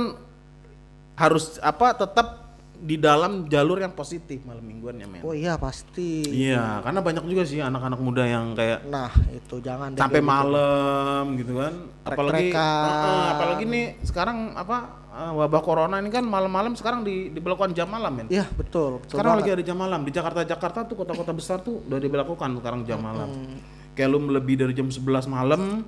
harus 1.16 1.56
apa 1.58 1.96
tetap 1.96 2.41
di 2.82 2.98
dalam 2.98 3.46
jalur 3.46 3.78
yang 3.78 3.94
positif 3.94 4.42
malam 4.42 4.66
mingguannya, 4.66 5.06
men. 5.06 5.22
Oh 5.22 5.30
iya 5.30 5.54
pasti. 5.54 6.26
Iya, 6.26 6.82
karena 6.82 6.98
banyak 6.98 7.22
juga 7.30 7.46
sih 7.46 7.62
anak-anak 7.62 8.02
muda 8.02 8.26
yang 8.26 8.58
kayak 8.58 8.90
Nah 8.90 9.06
itu 9.30 9.62
jangan 9.62 9.94
sampai 9.94 10.18
gitu. 10.18 10.26
malam 10.26 11.24
gitu 11.38 11.52
kan. 11.62 11.74
Apalagi. 12.02 12.50
Heeh, 12.50 13.24
apalagi 13.38 13.64
nih 13.70 13.84
sekarang 14.02 14.58
apa 14.58 14.98
eh, 15.14 15.30
wabah 15.30 15.62
corona 15.62 16.02
ini 16.02 16.10
kan 16.10 16.26
malam-malam 16.26 16.74
sekarang 16.74 17.06
di 17.06 17.30
diberlakukan 17.30 17.70
jam 17.70 17.86
malam, 17.86 18.18
men. 18.18 18.26
Iya 18.26 18.50
betul. 18.50 18.98
betul 18.98 19.14
Sekarang 19.14 19.38
banget. 19.38 19.46
lagi 19.46 19.50
ada 19.54 19.64
jam 19.70 19.78
malam 19.78 20.00
di 20.02 20.10
Jakarta-Jakarta 20.10 20.78
tuh 20.90 20.96
kota-kota 20.98 21.30
besar 21.30 21.62
tuh 21.62 21.86
udah 21.86 22.02
diberlakukan 22.02 22.50
sekarang 22.58 22.82
jam 22.82 22.98
malam. 22.98 23.30
Hmm. 23.30 23.62
Kayak 23.94 24.08
lu 24.10 24.26
lebih 24.26 24.58
dari 24.58 24.74
jam 24.74 24.90
11 24.90 25.30
malam 25.30 25.86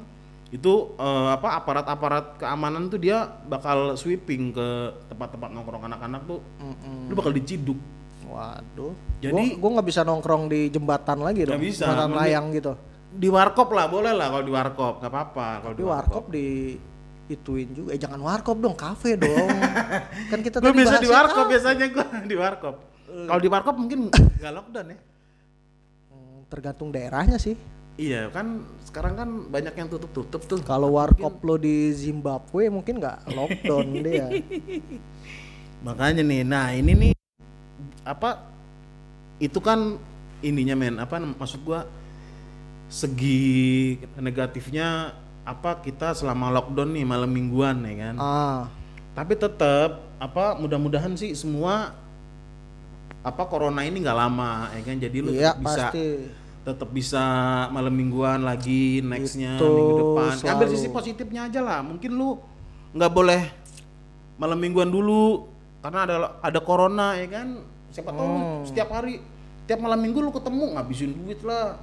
itu 0.55 0.73
eh, 0.95 1.29
apa 1.35 1.59
aparat-aparat 1.59 2.39
keamanan 2.39 2.87
tuh 2.87 3.03
dia 3.03 3.27
bakal 3.45 3.99
sweeping 3.99 4.55
ke 4.55 4.69
tempat-tempat 5.11 5.51
nongkrong 5.51 5.83
anak-anak 5.85 6.23
tuh. 6.25 6.39
Mm-mm. 6.63 7.11
Lu 7.11 7.19
bakal 7.19 7.35
diciduk. 7.35 7.75
Waduh. 8.25 8.95
Jadi- 9.19 9.59
gue 9.59 9.71
nggak 9.75 9.85
bisa 9.85 10.01
nongkrong 10.01 10.47
di 10.47 10.71
jembatan 10.71 11.19
lagi 11.21 11.43
dong. 11.43 11.59
Bisa, 11.59 11.85
Jembatan 11.85 12.15
layang 12.15 12.55
gitu. 12.55 12.73
Di 13.11 13.27
warkop 13.27 13.71
lah, 13.71 13.87
boleh 13.87 14.11
lah 14.11 14.27
kalau 14.27 14.43
di 14.43 14.51
warkop, 14.51 14.95
nggak 14.99 15.11
apa-apa 15.11 15.47
kalau 15.61 15.75
Di 15.75 15.85
warkop 15.85 16.25
di 16.31 16.47
ituin 17.25 17.71
juga. 17.71 17.91
Eh 17.91 17.99
jangan 17.99 18.19
warkop 18.19 18.59
dong, 18.59 18.75
kafe 18.75 19.19
dong. 19.23 19.51
kan 20.31 20.39
kita 20.39 20.63
tadi 20.63 20.71
bisa 20.71 20.99
di 21.05 21.11
warkop 21.11 21.51
biasanya 21.51 21.87
gue 21.91 22.07
di 22.27 22.37
warkop. 22.39 22.75
Kalau 23.11 23.41
di 23.41 23.51
warkop 23.51 23.75
mungkin 23.75 24.11
nggak 24.11 24.53
lockdown 24.53 24.87
ya. 24.87 24.99
Hmm, 26.11 26.39
Tergantung 26.47 26.91
daerahnya 26.91 27.39
sih. 27.39 27.55
Iya 27.95 28.27
kan 28.35 28.67
sekarang 28.91 29.15
kan 29.15 29.29
banyak 29.55 29.75
yang 29.79 29.87
tutup-tutup 29.87 30.43
tuh. 30.51 30.59
Kalau 30.67 30.99
warkop 30.99 31.39
lo 31.47 31.55
di 31.55 31.95
Zimbabwe 31.95 32.67
mungkin 32.67 32.99
nggak 32.99 33.31
lockdown 33.31 33.87
dia. 34.07 34.27
Makanya 35.87 36.23
nih, 36.27 36.43
nah 36.43 36.75
ini 36.75 36.93
nih 36.95 37.13
apa 38.03 38.51
itu 39.39 39.59
kan 39.63 39.95
ininya 40.43 40.75
men 40.75 40.99
apa 40.99 41.23
maksud 41.23 41.63
gua 41.63 41.87
segi 42.91 43.97
negatifnya 44.19 45.15
apa 45.47 45.79
kita 45.79 46.19
selama 46.19 46.51
lockdown 46.51 46.91
nih 46.99 47.05
malam 47.07 47.31
mingguan 47.31 47.79
ya 47.87 47.95
kan. 48.11 48.15
ah, 48.19 48.61
Tapi 49.15 49.39
tetap 49.39 50.03
apa 50.19 50.59
mudah-mudahan 50.59 51.15
sih 51.15 51.31
semua 51.39 51.95
apa 53.23 53.43
corona 53.47 53.87
ini 53.87 54.03
nggak 54.03 54.19
lama 54.19 54.67
ya 54.75 54.83
kan. 54.83 54.97
Jadi 54.99 55.17
lu 55.23 55.31
iya 55.31 55.55
tetap 55.55 55.63
bisa 55.63 55.79
pasti. 55.95 56.07
Tetap 56.65 56.89
bisa 56.89 57.21
malam 57.69 57.93
mingguan 57.93 58.41
lagi 58.41 58.99
nextnya 59.01 59.55
Itu 59.55 59.69
minggu 59.69 59.95
depan 60.01 60.33
ambil 60.49 60.65
selalu. 60.65 60.73
sisi 60.73 60.89
positifnya 60.89 61.45
aja 61.45 61.61
lah 61.61 61.81
mungkin 61.81 62.11
lu 62.11 62.41
nggak 62.91 63.13
boleh 63.13 63.43
malam 64.35 64.57
mingguan 64.57 64.89
dulu 64.89 65.45
karena 65.79 65.99
ada 66.03 66.15
ada 66.41 66.59
corona 66.59 67.15
ya 67.15 67.29
kan 67.29 67.61
siapa 67.89 68.11
tahu 68.11 68.25
Hmm. 68.25 68.65
setiap 68.65 68.89
hari 68.91 69.21
tiap 69.65 69.79
malam 69.79 69.97
minggu 69.97 70.19
lu 70.19 70.31
ketemu 70.31 70.75
ngabisin 70.75 71.13
duit 71.15 71.41
lah 71.41 71.77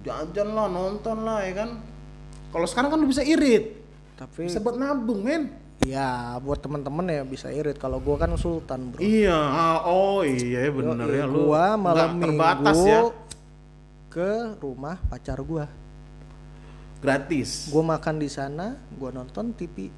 jajan 0.00 0.48
lah 0.48 0.66
nonton 0.66 1.18
lah 1.20 1.42
ya 1.42 1.52
kan 1.56 1.70
kalau 2.48 2.64
sekarang 2.64 2.88
kan 2.88 2.98
lu 2.98 3.06
bisa 3.06 3.20
irit 3.20 3.74
Tapi 4.14 4.46
bisa 4.46 4.58
buat 4.58 4.74
nabung 4.74 5.20
men 5.20 5.50
ya 5.80 6.38
buat 6.38 6.58
temen-temen 6.58 7.06
ya 7.08 7.22
bisa 7.22 7.48
irit. 7.48 7.76
Kalau 7.76 7.98
gua 7.98 8.18
kan 8.18 8.34
sultan 8.34 8.90
bro. 8.90 8.98
iya 8.98 9.30
ah, 9.30 9.78
oh 9.84 10.22
iya 10.22 10.66
bener 10.68 11.06
Yoi, 11.06 11.14
ya 11.14 11.24
lu 11.24 11.46
gua 11.46 11.74
malam 11.74 11.94
nggak 12.08 12.10
minggu 12.10 12.22
terbatas 12.24 12.76
ya 12.80 13.00
ke 14.08 14.56
rumah 14.60 14.96
pacar 15.08 15.38
gua. 15.44 15.68
gratis 16.98 17.70
Gua 17.70 17.94
makan 17.94 18.18
di 18.18 18.26
sana, 18.26 18.74
gua 18.98 19.14
nonton 19.14 19.54
TV 19.54 19.92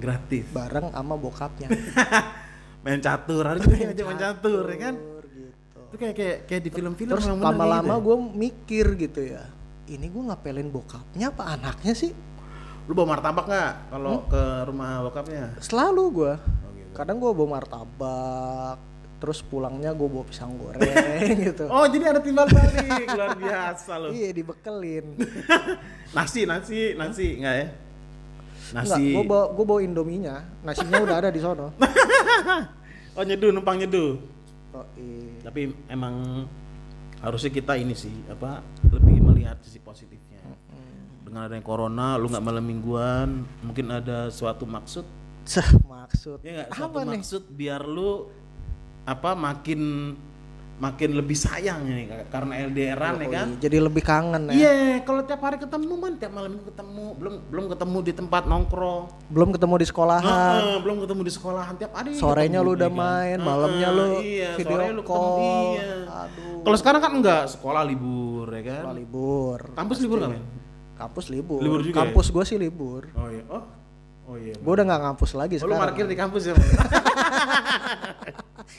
gratis 0.00 0.46
bareng 0.50 0.90
sama 0.90 1.14
bokapnya. 1.14 1.68
main 2.82 2.98
catur 2.98 3.46
harus 3.46 3.62
juga 3.62 3.90
aja 3.94 4.02
main 4.02 4.18
catur 4.18 4.64
ya 4.66 4.78
kan 4.90 4.94
gitu. 4.98 5.80
itu 5.86 5.96
kayak 5.96 6.14
kayak 6.18 6.38
kayak 6.50 6.62
di 6.66 6.70
film-film 6.74 7.10
Terus 7.14 7.26
bener 7.30 7.38
lama-lama 7.38 7.94
gitu 7.94 8.04
gue 8.10 8.16
mikir 8.34 8.86
gitu 8.98 9.20
ya. 9.22 9.44
Ini 9.86 10.06
gue 10.08 10.22
ngapelin 10.30 10.68
bokapnya 10.70 11.30
apa 11.30 11.54
anaknya 11.58 11.94
sih? 11.94 12.10
ya. 12.10 12.90
lu 12.90 12.98
bawa 12.98 13.14
martabak 13.14 13.46
nggak 13.46 13.72
kalau 13.94 14.26
ke 14.26 14.42
rumah 14.66 15.06
bokapnya 15.06 15.54
Selalu 15.62 16.02
gue. 16.10 16.32
oh, 16.34 16.70
gitu. 16.74 16.90
Kadang 16.90 17.22
gue 17.22 17.30
bawa 17.30 17.48
martabak. 17.62 18.78
Terus 19.22 19.38
pulangnya 19.38 19.94
gue 19.94 20.08
bawa 20.10 20.26
pisang 20.26 20.58
goreng 20.58 20.82
gitu. 21.46 21.70
oh 21.70 21.86
jadi 21.86 22.10
ada 22.10 22.20
timbal 22.20 22.50
balik 22.50 23.06
luar 23.06 23.38
biasa 23.38 23.92
lo 24.02 24.10
Iya 24.10 24.34
dibekelin. 24.34 25.14
nasi 26.18 26.42
nasi 26.42 26.98
nasi 26.98 27.38
nggak 27.38 27.54
ya 27.54 27.66
Enggak, 28.72 28.84
nasi 28.98 29.04
gue 29.14 29.22
bawa 29.22 29.44
gue 29.54 29.64
bawa 29.64 29.80
indominya. 29.80 30.36
Nasinya 30.60 30.98
udah 30.98 31.16
ada 31.22 31.30
di 31.30 31.38
sono. 31.38 31.70
oh 33.16 33.22
nyeduh 33.22 33.50
numpang 33.52 33.78
nyeduh 33.78 34.18
Oh, 34.72 34.88
iya. 34.96 35.44
tapi 35.44 35.68
emang 35.84 36.48
harusnya 37.20 37.52
kita 37.52 37.76
ini 37.76 37.92
sih 37.92 38.08
apa 38.24 38.64
lebih 38.88 39.20
melihat 39.20 39.60
sisi 39.60 39.76
positifnya 39.76 40.40
dengan 41.20 41.44
adanya 41.44 41.60
corona 41.60 42.16
lu 42.16 42.32
nggak 42.32 42.40
malam 42.40 42.64
mingguan 42.64 43.44
mungkin 43.60 43.92
ada 43.92 44.32
suatu 44.32 44.64
maksud 44.64 45.04
Seh, 45.44 45.68
maksud. 45.84 46.40
ya 46.40 46.64
apa 46.66 46.72
suatu 46.72 47.04
nih? 47.04 47.12
maksud 47.20 47.42
biar 47.52 47.84
lu 47.84 48.32
apa 49.04 49.30
makin 49.32 50.14
makin 50.74 51.14
lebih 51.14 51.34
sayang 51.34 51.84
ini 51.84 52.10
karena 52.26 52.58
LDRan 52.60 53.14
ya 53.16 53.22
Oh, 53.22 53.30
kan 53.30 53.46
iya, 53.48 53.60
Jadi 53.60 53.76
lebih 53.78 54.02
kangen 54.02 54.42
ya. 54.46 54.52
iya 54.52 54.72
kalau 55.00 55.22
tiap 55.22 55.38
hari 55.38 55.54
ketemu 55.56 55.94
man 55.94 56.14
tiap 56.16 56.32
malam 56.32 56.58
ketemu 56.58 57.04
belum 57.14 57.34
belum 57.46 57.64
ketemu 57.68 57.98
di 58.00 58.12
tempat 58.12 58.42
nongkrong 58.44 59.04
Belum 59.28 59.48
ketemu 59.48 59.74
di 59.76 59.86
sekolahan. 59.86 60.58
Heeh, 60.58 60.76
belum 60.80 60.96
ketemu 61.00 61.20
di 61.22 61.32
sekolahan 61.32 61.74
tiap 61.76 61.92
hari 61.92 62.14
Sorenya 62.14 62.58
lu 62.60 62.74
udah 62.74 62.84
ya 62.84 62.90
kan? 62.90 62.98
main, 62.98 63.30
Heeh, 63.32 63.46
malamnya 63.46 63.88
lu 63.90 64.06
iya, 64.20 64.50
video 64.54 64.74
sore 64.74 64.84
lu 64.88 65.02
ketemu, 65.02 65.06
call. 65.08 65.66
iya. 65.72 65.94
Aduh. 66.20 66.58
kalau 66.62 66.76
sekarang 66.76 67.00
kan 67.00 67.12
enggak 67.14 67.42
sekolah 67.48 67.82
libur 67.84 68.46
ya 68.48 68.62
kan 68.64 68.82
Sekolah 68.82 68.96
libur. 68.96 69.58
kampus 69.72 69.98
libur 70.00 70.18
men 70.24 70.42
Kampus 70.92 71.26
libur. 71.28 71.58
Libur 71.58 71.80
juga 71.80 71.96
Kampus 72.00 72.26
gue 72.28 72.44
sih 72.44 72.54
libur. 72.56 73.06
oh 73.12 73.26
iya 73.28 73.42
oh 73.48 73.62
oh 74.24 74.36
iya 74.36 74.54
Gue 74.56 74.72
udah 74.72 74.84
nggak 74.84 75.00
ngampus 75.04 75.30
lagi 75.32 75.54
Oh, 75.56 75.60
lu 75.60 75.66
sekarang. 75.68 75.82
parkir 75.84 76.06
di 76.06 76.16
kampus 76.16 76.42
ya? 76.44 76.54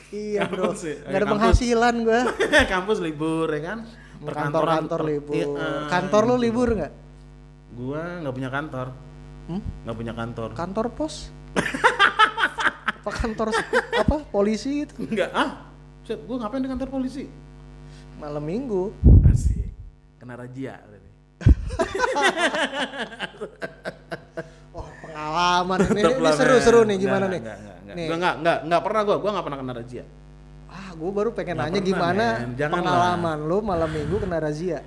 Iya 0.09 0.45
bro. 0.45 0.71
Gak 0.71 0.85
ada 1.03 1.17
Kampus. 1.19 1.31
penghasilan 1.33 1.95
gue. 2.01 2.19
kampus 2.73 2.97
libur 3.00 3.47
ya 3.47 3.62
kan 3.65 3.79
Kantor-kantor 4.23 5.00
per- 5.00 5.09
libur. 5.09 5.33
Iya, 5.33 5.45
eh, 5.50 5.81
Kantor 5.88 6.21
lu 6.25 6.35
libur 6.38 6.69
nggak? 6.71 6.93
gua 7.73 8.21
nggak 8.21 8.33
punya 8.33 8.50
kantor 8.50 8.88
Hmm? 9.43 9.59
nggak 9.83 9.97
punya 9.97 10.13
kantor 10.13 10.50
Kantor 10.53 10.85
pos? 10.89 11.33
apa 12.95 13.12
kantor 13.12 13.51
apa 13.93 14.15
polisi 14.25 14.85
itu 14.85 14.93
Enggak 15.03 15.33
ah 15.33 15.67
Set, 16.01 16.21
gua 16.21 16.38
ngapain 16.38 16.59
di 16.59 16.69
kantor 16.69 16.88
polisi 16.89 17.25
malam 18.15 18.39
minggu 18.39 18.93
asik 19.25 19.67
kena 20.15 20.38
razia. 20.38 20.79
Oh, 24.71 24.88
pengalaman 25.03 25.79
ini, 25.88 26.01
ini 26.01 26.29
seru-seru 26.31 26.81
nih 26.83 26.97
gimana 27.00 27.25
Nggak, 27.25 27.29
nih? 27.29 27.39
Nggak, 27.39 27.57
nggak, 27.57 27.57
nggak. 27.59 27.72
Nih. 27.93 28.07
Gua 28.07 28.17
nggak, 28.17 28.35
nggak, 28.39 28.57
nggak 28.65 28.81
pernah 28.81 29.01
gua, 29.03 29.15
gua 29.17 29.29
nggak 29.31 29.45
pernah 29.45 29.59
kena 29.59 29.73
razia. 29.73 30.05
Ah, 30.65 30.89
gue 30.91 31.05
baru 31.07 31.29
pengen 31.31 31.55
nanya 31.55 31.69
pernah, 31.75 31.85
gimana. 31.85 32.25
Jangan 32.51 32.73
pengalaman 32.75 33.38
lu 33.43 33.57
malam 33.62 33.89
minggu 33.89 34.15
kena 34.19 34.38
razia. 34.39 34.79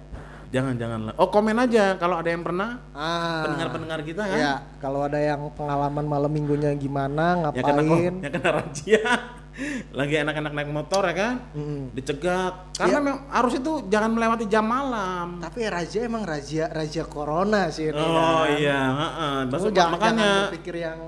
Jangan, 0.47 0.75
jangan 0.75 1.01
lah. 1.03 1.15
Oh 1.17 1.27
komen 1.27 1.55
aja 1.57 1.95
kalau 1.95 2.17
ada 2.17 2.27
yang 2.27 2.43
pernah 2.43 2.83
Ah. 2.91 3.43
pendengar-pendengar 3.45 4.01
kita 4.03 4.23
kan. 4.25 4.35
Ya, 4.37 4.55
kalau 4.79 5.03
ada 5.03 5.15
yang 5.17 5.47
pengalaman 5.53 6.05
malam 6.05 6.27
minggunya 6.29 6.71
gimana, 6.73 7.51
Ya 7.51 7.63
kena 7.63 7.83
ngapain? 7.83 8.15
ya 8.19 8.31
kena 8.31 8.51
razia. 8.53 9.03
Lagi 9.99 10.15
enak-enak 10.19 10.53
naik 10.53 10.69
motor 10.69 11.03
ya 11.03 11.15
kan, 11.17 11.35
Mm. 11.51 11.83
dicegat. 11.93 12.55
Karena 12.75 12.93
Iya. 12.93 13.01
memang 13.01 13.19
harus 13.27 13.53
itu 13.55 13.73
jangan 13.87 14.11
melewati 14.13 14.45
jam 14.47 14.65
malam. 14.65 15.41
Tapi 15.41 15.59
razia 15.65 16.05
emang 16.05 16.23
razia 16.23 16.69
razia 16.69 17.05
corona 17.05 17.67
sih 17.69 17.89
ini 17.89 17.97
Oh 17.97 18.11
kan. 18.45 18.53
iya, 18.55 18.81
heeh. 18.93 19.35
Lu 19.45 19.51
Maksud- 19.51 19.73
jangan, 19.73 19.93
makanya 19.97 20.19
jangan 20.21 20.45
berpikir 20.51 20.75
yang 20.79 20.99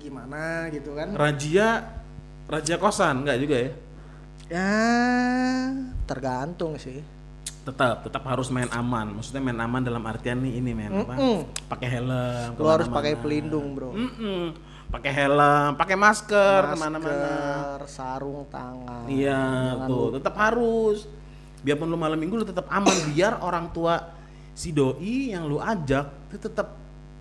gimana 0.00 0.72
gitu 0.72 0.96
kan. 0.96 1.12
razia 1.12 1.84
razia 2.48 2.76
kosan 2.80 3.22
enggak 3.22 3.38
juga 3.38 3.56
ya? 3.60 3.70
Ya, 4.50 4.74
tergantung 6.10 6.74
sih. 6.74 6.98
Tetap, 7.62 8.02
tetap 8.02 8.26
harus 8.26 8.50
main 8.50 8.66
aman. 8.74 9.14
Maksudnya 9.14 9.38
main 9.38 9.60
aman 9.62 9.78
dalam 9.86 10.02
artian 10.02 10.42
nih 10.42 10.58
ini 10.58 10.74
men 10.74 11.06
apa? 11.06 11.14
Mm-mm. 11.14 11.36
Pakai 11.70 11.86
helm. 11.86 12.58
Lu 12.58 12.66
harus 12.66 12.88
ke 12.88 12.90
mana-mana. 12.90 12.98
pakai 12.98 13.14
pelindung, 13.14 13.66
Bro. 13.78 13.94
Mm-mm. 13.94 14.42
Pakai 14.90 15.12
helm, 15.14 15.78
pakai 15.78 15.94
masker, 15.94 16.62
ke 16.66 16.76
mana-mana. 16.82 17.14
Masker, 17.14 17.80
sarung 17.86 18.42
tangan. 18.50 19.06
Iya, 19.06 19.86
tuh 19.86 20.18
tetap 20.18 20.34
harus. 20.34 21.06
Biarpun 21.62 21.86
lu 21.86 21.94
malam 21.94 22.18
minggu 22.18 22.40
lu 22.40 22.46
tetap 22.48 22.66
aman 22.72 22.96
biar 23.14 23.38
orang 23.44 23.70
tua 23.70 24.18
si 24.50 24.74
doi 24.74 25.30
yang 25.30 25.46
lu 25.46 25.62
ajak 25.62 26.32
itu 26.32 26.42
tetap 26.42 26.74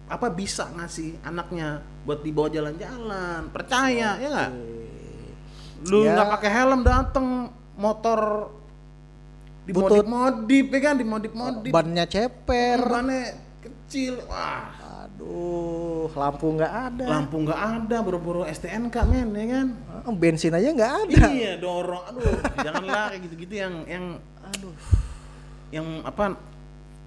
apa 0.09 0.27
bisa 0.27 0.65
ngasih 0.73 1.21
anaknya 1.21 1.79
buat 2.01 2.19
dibawa 2.19 2.49
jalan-jalan. 2.49 3.47
Percaya 3.49 4.17
ya 4.17 4.27
nggak? 4.27 4.51
Lu 5.85 6.03
Ya. 6.03 6.17
nggak 6.17 6.29
pakai 6.33 6.49
helm 6.51 6.81
dateng 6.81 7.27
motor 7.77 8.49
Butut. 9.63 10.01
dimodif-modif 10.01 10.65
ya 10.67 10.79
kan 10.81 10.95
dimodif-modif. 10.97 11.69
Bannya 11.69 12.05
ceper. 12.05 12.79
Bannya 12.81 13.23
kecil. 13.61 14.17
Wah, 14.25 14.75
Aduh, 15.05 16.07
lampu 16.09 16.47
nggak 16.49 16.73
ada. 16.89 17.05
lampu 17.05 17.43
nggak 17.43 17.59
ada, 17.59 17.97
buru-buru 17.99 18.47
STNK 18.47 18.95
men 19.03 19.29
ya 19.31 19.45
kan? 19.51 19.67
Bensin 20.15 20.55
aja 20.55 20.71
nggak 20.71 20.93
ada. 21.05 21.23
Iya 21.27 21.59
dorong, 21.59 22.03
aduh 22.07 22.23
janganlah 22.55 23.11
kayak 23.11 23.21
gitu-gitu 23.27 23.53
yang 23.59 23.73
yang 23.83 24.05
Aduh, 24.49 24.73
yang 25.69 25.87
apa 26.01 26.33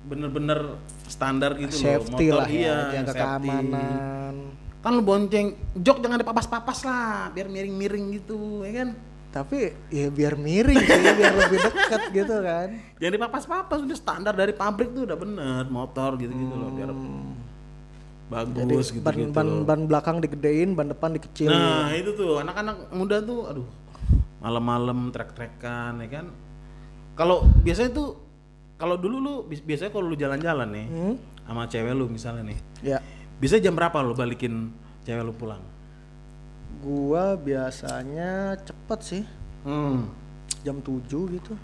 bener-bener 0.03 0.59
standar 1.07 1.55
gitu 1.57 1.79
safety 1.79 2.27
loh 2.31 2.43
motor 2.43 2.43
lah 2.43 2.49
iya 2.51 2.67
ya, 2.67 2.79
yang 2.99 3.07
keamanan. 3.07 4.35
kan 4.83 4.91
lu 4.99 5.03
bonceng 5.07 5.55
jok 5.79 6.03
jangan 6.03 6.19
dipapas-papas 6.19 6.79
lah 6.83 7.31
biar 7.31 7.47
miring-miring 7.47 8.19
gitu 8.19 8.67
ya 8.67 8.85
kan 8.85 8.91
Tapi 9.33 9.73
ya 9.89 10.13
biar 10.13 10.37
miring 10.37 10.77
sih, 10.77 11.01
biar 11.17 11.33
lebih 11.33 11.59
dekat 11.65 12.03
gitu 12.13 12.37
kan. 12.45 12.69
jangan 13.01 13.13
dipapas-papas 13.17 13.79
udah 13.81 13.97
standar 13.97 14.35
dari 14.37 14.53
pabrik 14.53 14.93
tuh 14.93 15.09
udah 15.09 15.17
bener 15.17 15.65
motor 15.73 16.21
gitu-gitu 16.21 16.53
loh 16.53 16.69
biar 16.77 16.91
bagus 18.29 18.87
gitu 18.93 19.05
ban, 19.05 19.15
gitu 19.17 19.33
ban, 19.33 19.49
ban 19.65 19.81
belakang 19.89 20.17
digedein, 20.21 20.73
ban 20.77 20.89
depan 20.93 21.17
dikecilin. 21.17 21.53
nah 21.53 21.93
itu 21.97 22.13
tuh 22.13 22.41
anak-anak 22.45 22.93
muda 22.93 23.21
tuh 23.25 23.41
aduh 23.49 23.69
malam-malam 24.43 25.09
trek-trekan 25.15 26.03
ya 26.03 26.09
kan 26.21 26.27
kalau 27.15 27.47
biasanya 27.63 27.93
tuh 27.93 28.32
kalau 28.77 28.97
dulu 28.97 29.17
lu 29.19 29.33
biasanya 29.49 29.91
kalau 29.91 30.07
lu 30.07 30.17
jalan-jalan 30.17 30.69
nih 30.69 30.87
Hmm? 30.89 31.15
sama 31.43 31.67
cewek 31.67 31.93
lu 31.93 32.07
misalnya 32.07 32.43
nih 32.47 32.59
Ya, 32.83 32.99
bisa 33.37 33.59
jam 33.59 33.75
berapa 33.75 33.99
lu 34.01 34.13
balikin 34.13 34.71
cewek 35.03 35.23
lu 35.23 35.33
pulang 35.33 35.63
gua 36.79 37.37
biasanya 37.37 38.59
cepet 38.59 39.01
sih, 39.01 39.23
hmm. 39.63 40.03
jam 40.63 40.83
7 40.83 40.99
gitu. 41.31 41.55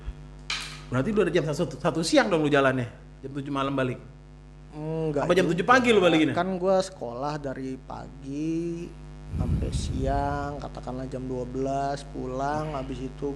berarti 0.88 1.08
ada 1.10 1.28
jam 1.28 1.44
satu, 1.44 1.74
satu 1.74 2.00
siang 2.00 2.28
dong 2.28 2.46
lu 2.46 2.50
jalannya 2.50 2.86
jam 3.20 3.32
7 3.34 3.42
malam 3.50 3.74
balik 3.74 3.98
Enggak. 4.70 5.26
apa 5.26 5.32
jam 5.34 5.46
7 5.48 5.58
pagi 5.64 5.90
lu 5.90 5.98
balikinnya 5.98 6.36
Kan 6.38 6.54
gua 6.56 6.78
sekolah 6.78 7.34
dari 7.36 7.74
pagi 7.80 8.86
sampai 9.34 9.70
siang, 9.70 10.56
katakanlah 10.56 11.04
jam 11.04 11.26
12 11.26 11.52
pulang, 12.10 12.72
habis 12.72 13.00
itu 13.00 13.34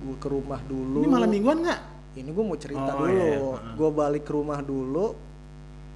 gua 0.00 0.16
ke 0.16 0.28
rumah 0.28 0.60
dulu. 0.64 1.02
ini 1.02 1.10
malam 1.10 1.28
mingguan 1.28 1.58
nggak 1.60 1.80
Ini 2.14 2.26
gue 2.26 2.40
mau 2.42 2.56
cerita 2.56 2.90
Oh, 2.90 3.04
dulu. 3.04 3.12
iya, 3.12 3.36
Gue 3.74 3.90
balik 3.90 4.22
ke 4.22 4.32
rumah 4.32 4.58
dulu. 4.58 5.12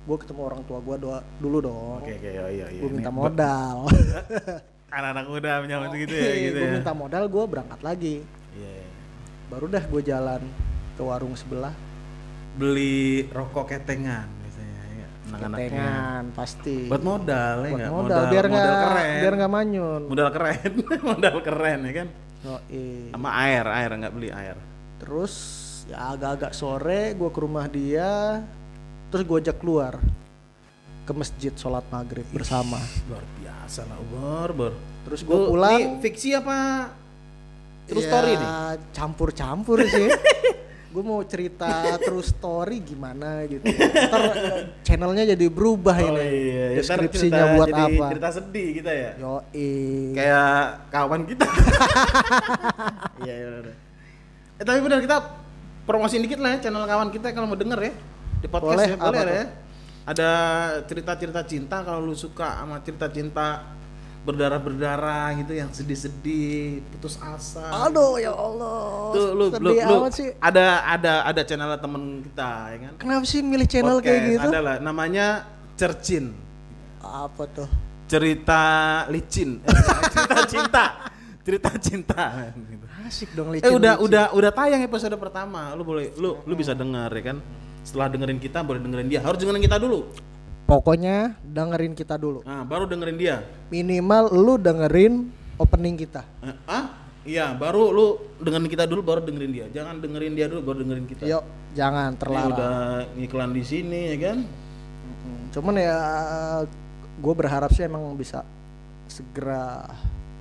Gue 0.03 0.17
ketemu 0.17 0.41
orang 0.43 0.61
tua 0.63 0.79
gue 0.79 0.97
doa 0.99 1.19
dulu 1.37 1.59
dong. 1.61 1.99
oke 1.99 2.11
oke 2.11 2.27
iya 2.27 2.47
iya 2.51 2.67
gue 2.75 2.91
minta 2.91 3.09
modal. 3.09 3.87
anak-anak 4.93 5.25
muda 5.27 5.53
menyambut 5.59 5.89
gitu 5.97 6.13
ya 6.13 6.33
gitu 6.43 6.59
gue 6.59 6.67
ya 6.67 6.73
minta 6.75 6.93
modal, 6.93 7.25
gue 7.25 7.45
berangkat 7.47 7.81
lagi. 7.81 8.15
Iya, 8.53 8.71
iya. 8.77 8.89
Baru 9.49 9.65
dah 9.67 9.81
gue 9.81 10.03
jalan 10.03 10.43
ke 10.93 11.03
warung 11.03 11.33
sebelah. 11.33 11.73
beli 12.53 13.25
rokok 13.27 13.65
ketengan 13.67 14.29
biasanya 14.29 14.83
ya 14.93 15.09
Ketengan 15.41 16.25
pasti. 16.37 16.85
buat 16.85 17.01
modal 17.01 17.57
ya 17.59 17.65
Buat 17.65 17.81
nggak? 17.81 17.93
modal, 17.95 18.23
biar 18.29 18.45
modal 18.45 18.53
nggak 18.53 18.77
keren 18.85 19.17
biar 19.17 19.33
nggak 19.33 19.53
manyun. 19.55 20.03
modal 20.05 20.29
keren 20.29 20.73
modal 21.09 21.37
keren 21.41 21.79
ya 21.81 21.93
kan 21.95 22.09
Yoi. 22.45 22.85
sama 23.09 23.29
air 23.41 23.65
air 23.65 23.91
nggak 23.97 24.13
beli 24.13 24.29
air 24.29 24.57
Terus 25.01 25.35
ya 25.85 26.13
agak-agak 26.13 26.53
sore 26.53 27.13
gue 27.13 27.29
ke 27.29 27.39
rumah 27.39 27.67
dia. 27.67 28.43
Terus 29.09 29.23
gue 29.23 29.37
ajak 29.39 29.57
keluar 29.57 30.01
ke 31.03 31.13
masjid 31.13 31.53
sholat 31.53 31.83
maghrib 31.89 32.25
bersama. 32.31 32.79
luar 33.05 33.25
biasa 33.37 33.85
lah 33.85 33.99
bor 34.09 34.51
bor. 34.53 34.73
Terus 35.03 35.21
gue 35.21 35.39
pulang. 35.45 35.75
ini 35.75 35.99
fiksi 35.99 36.33
apa? 36.33 36.89
True 37.83 37.99
Ya, 37.99 38.09
story 38.09 38.33
nih? 38.33 38.51
campur-campur 38.93 39.79
sih. 39.85 40.09
Gue 40.93 41.01
mau 41.01 41.25
cerita 41.25 41.67
true 41.97 42.21
story 42.21 42.77
gimana 42.79 43.49
gitu. 43.49 43.65
Ntar 43.65 44.23
channelnya 44.83 45.25
jadi 45.27 45.49
berubah 45.49 45.97
oh 45.97 46.05
ini. 46.13 46.21
iya 46.53 46.67
ntar 46.77 47.01
deskripsinya 47.09 47.33
cerita- 47.33 47.55
buat 47.57 47.67
jadi 47.67 47.83
apa? 47.89 48.07
cerita 48.13 48.29
sedih 48.31 48.69
kita 48.77 48.93
ya? 48.93 49.11
Yoi. 49.17 49.73
Kayak 50.13 50.53
kawan 50.93 51.21
kita. 51.25 51.49
Iya 53.19 53.35
iya 53.35 53.49
eh 54.55 54.65
tapi 54.65 54.79
benar 54.79 55.01
kita 55.01 55.17
promosiin 55.83 56.23
dikit 56.23 56.39
lah 56.39 56.57
ya 56.57 56.69
channel 56.69 56.85
kawan 56.85 57.09
kita 57.11 57.33
kalau 57.33 57.47
mau 57.51 57.59
denger 57.59 57.81
ya. 57.81 57.93
Di 58.43 58.49
podcast 58.51 58.75
Boleh, 58.75 58.89
ya 58.91 58.97
boleh 58.99 59.23
tuh? 59.23 59.35
ya. 59.39 59.45
ada 60.03 60.31
cerita-cerita 60.91 61.41
cinta 61.47 61.77
kalau 61.87 62.03
lu 62.03 62.15
suka 62.19 62.59
sama 62.59 62.83
cerita 62.83 63.07
cinta 63.07 63.63
berdarah-berdarah 64.23 65.35
gitu 65.43 65.51
yang 65.55 65.71
sedih-sedih 65.71 66.79
putus 66.95 67.19
asa. 67.19 67.87
Aduh 67.87 68.19
ya 68.19 68.31
Allah. 68.31 69.11
Tuh 69.15 69.27
lu 69.35 69.47
lu, 69.47 69.47
sedih 69.51 69.83
lu 69.83 69.95
amat 69.99 70.13
sih. 70.15 70.29
ada 70.39 70.67
ada 70.87 71.13
ada 71.27 71.43
channel 71.43 71.75
temen 71.75 72.03
kita 72.23 72.51
ya 72.71 72.77
kan? 72.87 72.93
Kenapa 73.03 73.25
sih 73.27 73.41
milih 73.43 73.67
channel 73.67 73.99
kayak 73.99 74.19
Podcast, 74.23 74.31
gitu? 74.39 74.49
ada 74.51 74.59
lah 74.63 74.77
namanya 74.79 75.27
Cercin. 75.75 76.35
Apa 77.03 77.43
tuh? 77.51 77.69
Cerita 78.07 78.63
licin. 79.11 79.59
Eh, 79.67 79.75
cerita 80.15 80.39
cinta. 80.47 80.85
Cerita 81.43 81.71
cinta. 81.83 82.23
gitu. 82.55 82.87
Asik 83.13 83.37
dong 83.37 83.53
eh 83.53 83.61
licin 83.61 83.77
udah 83.77 84.01
licin. 84.01 84.07
udah 84.09 84.25
udah 84.33 84.51
tayang 84.57 84.81
episode 84.89 85.13
pertama. 85.21 85.77
Lu 85.77 85.85
boleh 85.85 86.17
lu 86.17 86.41
lu 86.49 86.55
bisa 86.57 86.73
dengar 86.73 87.13
ya 87.13 87.37
kan? 87.37 87.39
Setelah 87.85 88.09
dengerin 88.09 88.41
kita 88.41 88.65
boleh 88.65 88.81
dengerin 88.81 89.13
dia. 89.13 89.21
Harus 89.21 89.37
dengerin 89.37 89.61
kita 89.61 89.77
dulu. 89.77 90.09
Pokoknya 90.65 91.37
dengerin 91.45 91.93
kita 91.93 92.17
dulu. 92.17 92.41
Nah 92.49 92.65
baru 92.65 92.89
dengerin 92.89 93.17
dia. 93.21 93.45
Minimal 93.69 94.33
lu 94.33 94.57
dengerin 94.57 95.29
opening 95.61 96.01
kita. 96.01 96.25
Eh, 96.41 96.57
ah? 96.65 96.85
Iya 97.23 97.53
baru 97.55 97.93
lu 97.93 98.07
dengerin 98.41 98.67
kita 98.73 98.89
dulu 98.89 99.05
baru 99.05 99.21
dengerin 99.21 99.53
dia. 99.53 99.67
Jangan 99.69 100.01
dengerin 100.01 100.33
dia 100.33 100.49
dulu 100.49 100.73
baru 100.73 100.77
dengerin 100.89 101.05
kita. 101.05 101.23
Yuk 101.29 101.45
jangan 101.77 102.17
Ini 102.17 102.21
terlarang. 102.25 102.57
udah 102.57 102.77
ngiklan 103.21 103.51
di 103.53 103.63
sini 103.63 104.01
ya 104.17 104.33
kan? 104.33 104.39
Mm, 104.43 105.43
Cuman 105.53 105.75
ya 105.77 105.99
gue 107.21 107.35
berharap 107.37 107.69
sih 107.77 107.85
emang 107.85 108.17
bisa 108.17 108.41
segera 109.05 109.85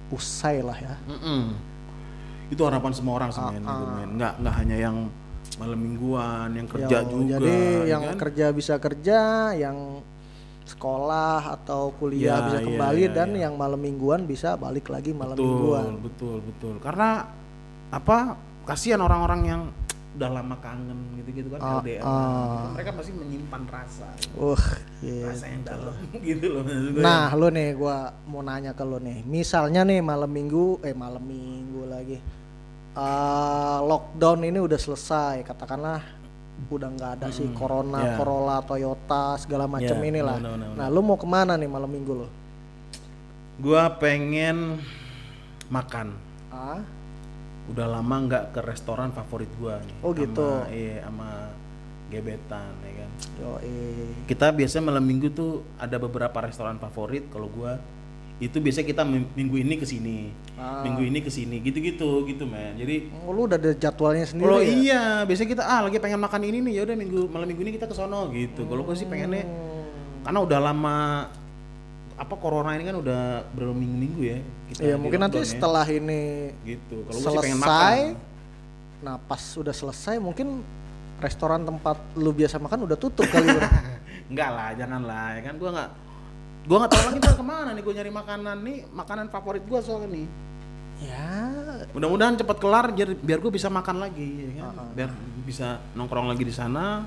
usai 0.07 0.63
lah 0.63 0.77
ya. 0.79 0.95
Mm-mm. 1.11 1.70
Itu 2.51 2.61
harapan 2.61 2.91
semua 2.91 3.13
orang 3.15 3.31
men, 3.31 3.55
gitu, 3.57 3.83
men. 3.87 4.09
nggak 4.19 4.33
nggak 4.37 4.55
hanya 4.59 4.77
yang 4.77 4.97
malam 5.55 5.79
mingguan 5.79 6.49
yang 6.51 6.67
kerja 6.67 6.97
Yo, 6.99 7.09
juga 7.09 7.35
Jadi 7.39 7.51
ya 7.51 7.79
yang 7.89 8.03
kan? 8.05 8.15
kerja 8.19 8.45
bisa 8.51 8.73
kerja, 8.77 9.19
yang 9.53 9.77
sekolah 10.63 11.41
atau 11.53 11.91
kuliah 11.93 12.37
Ya, 12.37 12.45
bisa 12.45 12.59
iya, 12.59 12.65
kembali 12.65 13.03
iya, 13.03 13.11
dan 13.11 13.29
iya. 13.33 13.41
yang 13.47 13.53
malam 13.55 13.75
mingguan 13.77 14.23
bisa 14.23 14.55
balik 14.55 14.87
lagi 14.87 15.11
malam 15.11 15.35
betul 15.35 15.47
mingguan. 15.47 15.85
betul 15.99 16.35
betul 16.41 16.73
karena 16.79 17.27
apa 17.89 18.35
kasihan 18.63 18.99
orang-orang 18.99 19.41
yang 19.43 19.61
udah 20.11 20.27
lama 20.29 20.55
kangen 20.59 20.95
gitu-gitu 21.17 21.47
kan 21.49 21.59
Ah, 21.59 21.79
LDR 21.79 22.03
ah. 22.03 22.71
mereka 22.71 22.91
pasti 22.93 23.11
menyimpan 23.11 23.63
rasa 23.65 24.07
Uh, 24.35 24.59
gitu. 24.99 25.23
rasa 25.23 25.45
yang 25.47 25.63
dalam 25.63 25.95
gitu 26.27 26.45
loh 26.51 26.61
gue. 26.63 26.99
Nah, 26.99 27.31
lu 27.31 27.47
nih 27.47 27.75
gua 27.75 27.97
mau 28.23 28.39
nanya 28.39 28.71
ke 28.71 28.83
lu 28.83 28.95
nih. 28.97 29.23
Misalnya 29.23 29.83
nih 29.83 29.99
malam 29.99 30.27
Minggu 30.27 30.79
eh 30.81 30.91
malam 30.91 31.19
Minggu 31.21 31.83
lagi. 31.85 32.19
Eh 32.91 33.79
lockdown 33.81 34.43
ini 34.43 34.59
udah 34.59 34.75
selesai, 34.75 35.43
katakanlah 35.43 36.03
udah 36.67 36.89
nggak 36.91 37.11
ada 37.17 37.27
sih 37.31 37.47
Corona, 37.55 37.99
Ya. 38.03 38.13
Corolla, 38.15 38.61
Toyota 38.61 39.33
segala 39.35 39.65
macam 39.65 39.97
Ya, 39.97 40.05
inilah. 40.05 40.37
benar, 40.37 40.53
benar, 40.59 40.75
Nah, 40.77 40.87
lu 40.87 41.01
mau 41.01 41.15
ke 41.15 41.25
mana 41.25 41.55
nih 41.55 41.65
malam 41.65 41.89
minggu 41.89 42.13
lo? 42.13 42.27
Gua 43.57 43.89
pengen 43.95 44.81
makan. 45.67 46.13
Ah, 46.49 46.83
Udah 47.69 47.87
lama 47.87 48.15
nggak 48.27 48.51
ke 48.51 48.59
restoran 48.61 49.09
favorit 49.09 49.47
gua 49.55 49.79
nih. 49.79 49.95
Oh, 50.03 50.11
gitu. 50.11 50.43
Sama, 50.43 50.67
iya, 50.69 51.05
sama 51.07 51.29
gebetan 52.11 52.73
ya 52.83 52.91
kan. 52.99 53.09
yoi. 53.39 53.77
Kita 54.27 54.51
biasanya 54.51 54.91
malam 54.91 55.05
minggu 55.05 55.31
tuh 55.31 55.63
ada 55.79 55.95
beberapa 55.95 56.35
restoran 56.43 56.75
favorit 56.75 57.31
kalau 57.31 57.47
gua 57.47 57.79
itu 58.41 58.57
biasanya 58.57 58.87
kita 58.89 59.03
ming- 59.03 59.29
minggu 59.31 59.55
ini 59.55 59.75
ke 59.75 59.85
sini. 59.85 60.33
Ah. 60.57 60.81
Minggu 60.81 61.01
ini 61.03 61.21
ke 61.21 61.29
sini 61.29 61.61
gitu-gitu 61.61 62.25
gitu, 62.25 62.43
men. 62.43 62.73
Jadi 62.73 63.13
Oh, 63.21 63.29
lu 63.29 63.45
udah 63.45 63.55
ada 63.55 63.69
jadwalnya 63.71 64.25
sendiri 64.25 64.49
kalau 64.49 64.59
ya? 64.59 64.73
iya, 64.73 65.03
biasanya 65.21 65.49
kita 65.51 65.63
ah 65.63 65.79
lagi 65.81 65.97
pengen 65.97 66.17
makan 66.17 66.41
ini 66.41 66.57
nih, 66.59 66.73
ya 66.73 66.81
udah 66.83 66.95
minggu 66.95 67.21
malam 67.27 67.45
minggu 67.45 67.61
ini 67.61 67.71
kita 67.71 67.85
ke 67.85 67.93
sono 67.93 68.27
gitu. 68.31 68.65
Kalau 68.65 68.81
gua 68.81 68.93
sih 68.93 69.05
pengennya 69.05 69.45
Hmm. 69.45 69.85
karena 70.21 70.39
udah 70.41 70.59
lama 70.59 70.95
apa 72.13 72.33
corona 72.35 72.73
ini 72.73 72.83
kan 72.83 72.95
udah 72.95 73.21
berapa 73.51 73.71
minggu-minggu 73.71 74.21
ya 74.23 74.37
kita 74.67 74.79
Iya, 74.83 74.95
mungkin 74.95 75.19
nanti 75.19 75.37
setelah 75.41 75.85
ini 75.85 76.53
gitu. 76.63 77.01
Kalau 77.03 77.17
sih 77.19 77.37
pengen 77.39 77.59
makan. 77.59 77.97
nah 78.99 79.17
pas 79.17 79.41
udah 79.55 79.71
selesai 79.71 80.17
mungkin 80.17 80.61
restoran 81.17 81.61
tempat 81.61 81.97
lu 82.15 82.29
biasa 82.31 82.57
makan 82.57 82.85
udah 82.85 82.93
tutup 82.95 83.25
kali. 83.25 83.49
Enggak 84.29 84.49
lah, 84.49 84.69
jangan 84.73 85.01
lah, 85.01 85.27
ya 85.35 85.41
kan 85.43 85.55
gua 85.55 85.69
nggak 85.71 85.89
gua 86.61 86.77
nggak 86.79 86.91
tahu 86.91 87.03
lagi 87.03 87.17
ntar 87.19 87.33
ke 87.33 87.43
mana 87.43 87.69
nih 87.71 87.81
gua 87.81 87.93
nyari 87.93 88.11
makanan 88.11 88.57
nih, 88.61 88.77
makanan 88.87 89.27
favorit 89.27 89.63
gua 89.65 89.79
soalnya 89.79 90.09
nih. 90.11 90.27
ya, 91.01 91.29
Mudah-mudahan 91.91 92.35
cepat 92.35 92.57
kelar 92.57 92.85
biar 92.89 93.09
biar 93.15 93.39
gua 93.39 93.49
bisa 93.49 93.67
makan 93.67 93.97
lagi, 93.97 94.29
ya 94.39 94.51
kan? 94.59 94.73
Ah, 94.75 94.89
Biar 94.93 95.09
bisa 95.41 95.67
nongkrong 95.91 96.27
lagi 96.27 96.43
di 96.43 96.53
sana, 96.53 97.01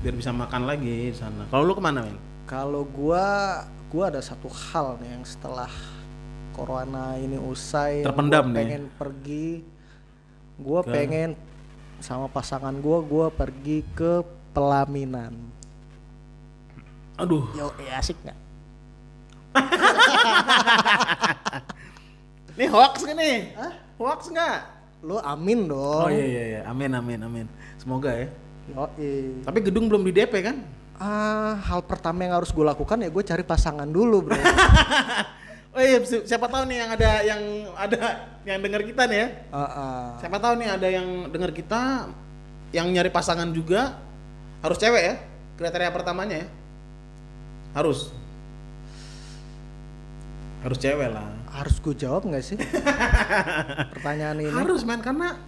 biar 0.00 0.12
bisa 0.12 0.32
makan 0.32 0.62
lagi 0.64 1.12
di 1.12 1.16
sana. 1.16 1.44
Kalau 1.46 1.62
lu 1.62 1.72
ke 1.72 1.80
mana, 1.80 2.00
men? 2.02 2.16
kalau 2.46 2.86
gua 2.86 3.26
gua 3.86 4.08
ada 4.08 4.22
satu 4.22 4.46
hal 4.46 4.96
nih 4.96 5.10
yang 5.12 5.24
setelah 5.24 5.68
corona 6.52 7.18
ini 7.18 7.36
usai 7.36 8.00
Terpendam 8.00 8.48
gua 8.48 8.54
nih. 8.54 8.58
pengen 8.62 8.82
pergi 8.92 9.48
gua 10.56 10.80
pengen 10.80 11.30
sama 11.98 12.26
pasangan 12.26 12.72
gua 12.78 13.02
gua 13.02 13.26
pergi 13.28 13.82
ke 13.92 14.22
pelaminan 14.52 15.34
Aduh, 17.16 17.48
yo 17.52 17.74
eh, 17.78 17.90
asik 17.90 18.14
nggak 18.22 18.38
ini 22.56 22.66
hoax 22.66 22.94
gak 23.02 23.16
nih? 23.16 23.36
Hoax 23.96 24.20
nggak? 24.28 24.58
lu 25.04 25.20
amin 25.20 25.68
Oh 25.68 26.08
dong 26.08 26.10
iya 26.10 26.24
iya 26.24 26.42
iya, 26.48 26.60
amin 26.66 26.90
amin 26.90 27.20
amin. 27.22 27.46
Semoga 27.78 28.10
ya. 28.10 28.26
yo 28.66 28.90
Tapi 29.44 29.58
gedung 29.62 29.86
belum 29.86 30.02
di 30.02 30.12
DP 30.12 30.34
kan? 30.42 30.56
ah 30.96 31.60
hal 31.62 31.84
pertama 31.84 32.24
yang 32.24 32.32
harus 32.34 32.48
gue 32.48 32.64
lakukan 32.64 32.96
ya 32.96 33.12
gue 33.12 33.20
cari 33.20 33.44
pasangan 33.44 33.84
dulu 33.84 34.24
bro 34.24 34.32
Oh 35.76 35.82
iya, 35.84 36.00
si- 36.00 36.24
siapa 36.24 36.48
tahu 36.48 36.64
nih 36.64 36.80
yang 36.80 36.90
ada 36.90 37.10
yang 37.20 37.42
ada 37.76 38.00
yang 38.48 38.64
dengar 38.64 38.80
kita 38.80 39.04
nih 39.04 39.18
ya. 39.20 39.28
Ah, 39.52 39.60
ah. 39.60 40.04
Siapa 40.16 40.40
tahu 40.40 40.56
nih 40.56 40.68
ada 40.72 40.88
yang 40.88 41.28
dengar 41.28 41.52
kita 41.52 42.08
yang 42.72 42.88
nyari 42.88 43.12
pasangan 43.12 43.52
juga 43.52 44.00
harus 44.58 44.80
cewek 44.80 45.02
ya 45.04 45.14
kriteria 45.54 45.92
pertamanya 45.92 46.36
ya 46.42 46.48
harus 47.72 48.08
harus 50.66 50.78
cewek 50.82 51.08
lah. 51.14 51.30
Harus 51.54 51.78
gue 51.78 51.94
jawab 51.94 52.26
nggak 52.26 52.42
sih? 52.42 52.58
Pertanyaan 53.94 54.42
ini. 54.42 54.50
Harus 54.50 54.82
main 54.82 54.98
karena 54.98 55.38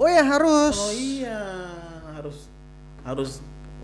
oh 0.00 0.08
ya 0.08 0.24
harus. 0.24 0.76
Oh 0.80 0.92
iya 0.96 1.40
harus 2.16 2.48
harus 3.04 3.30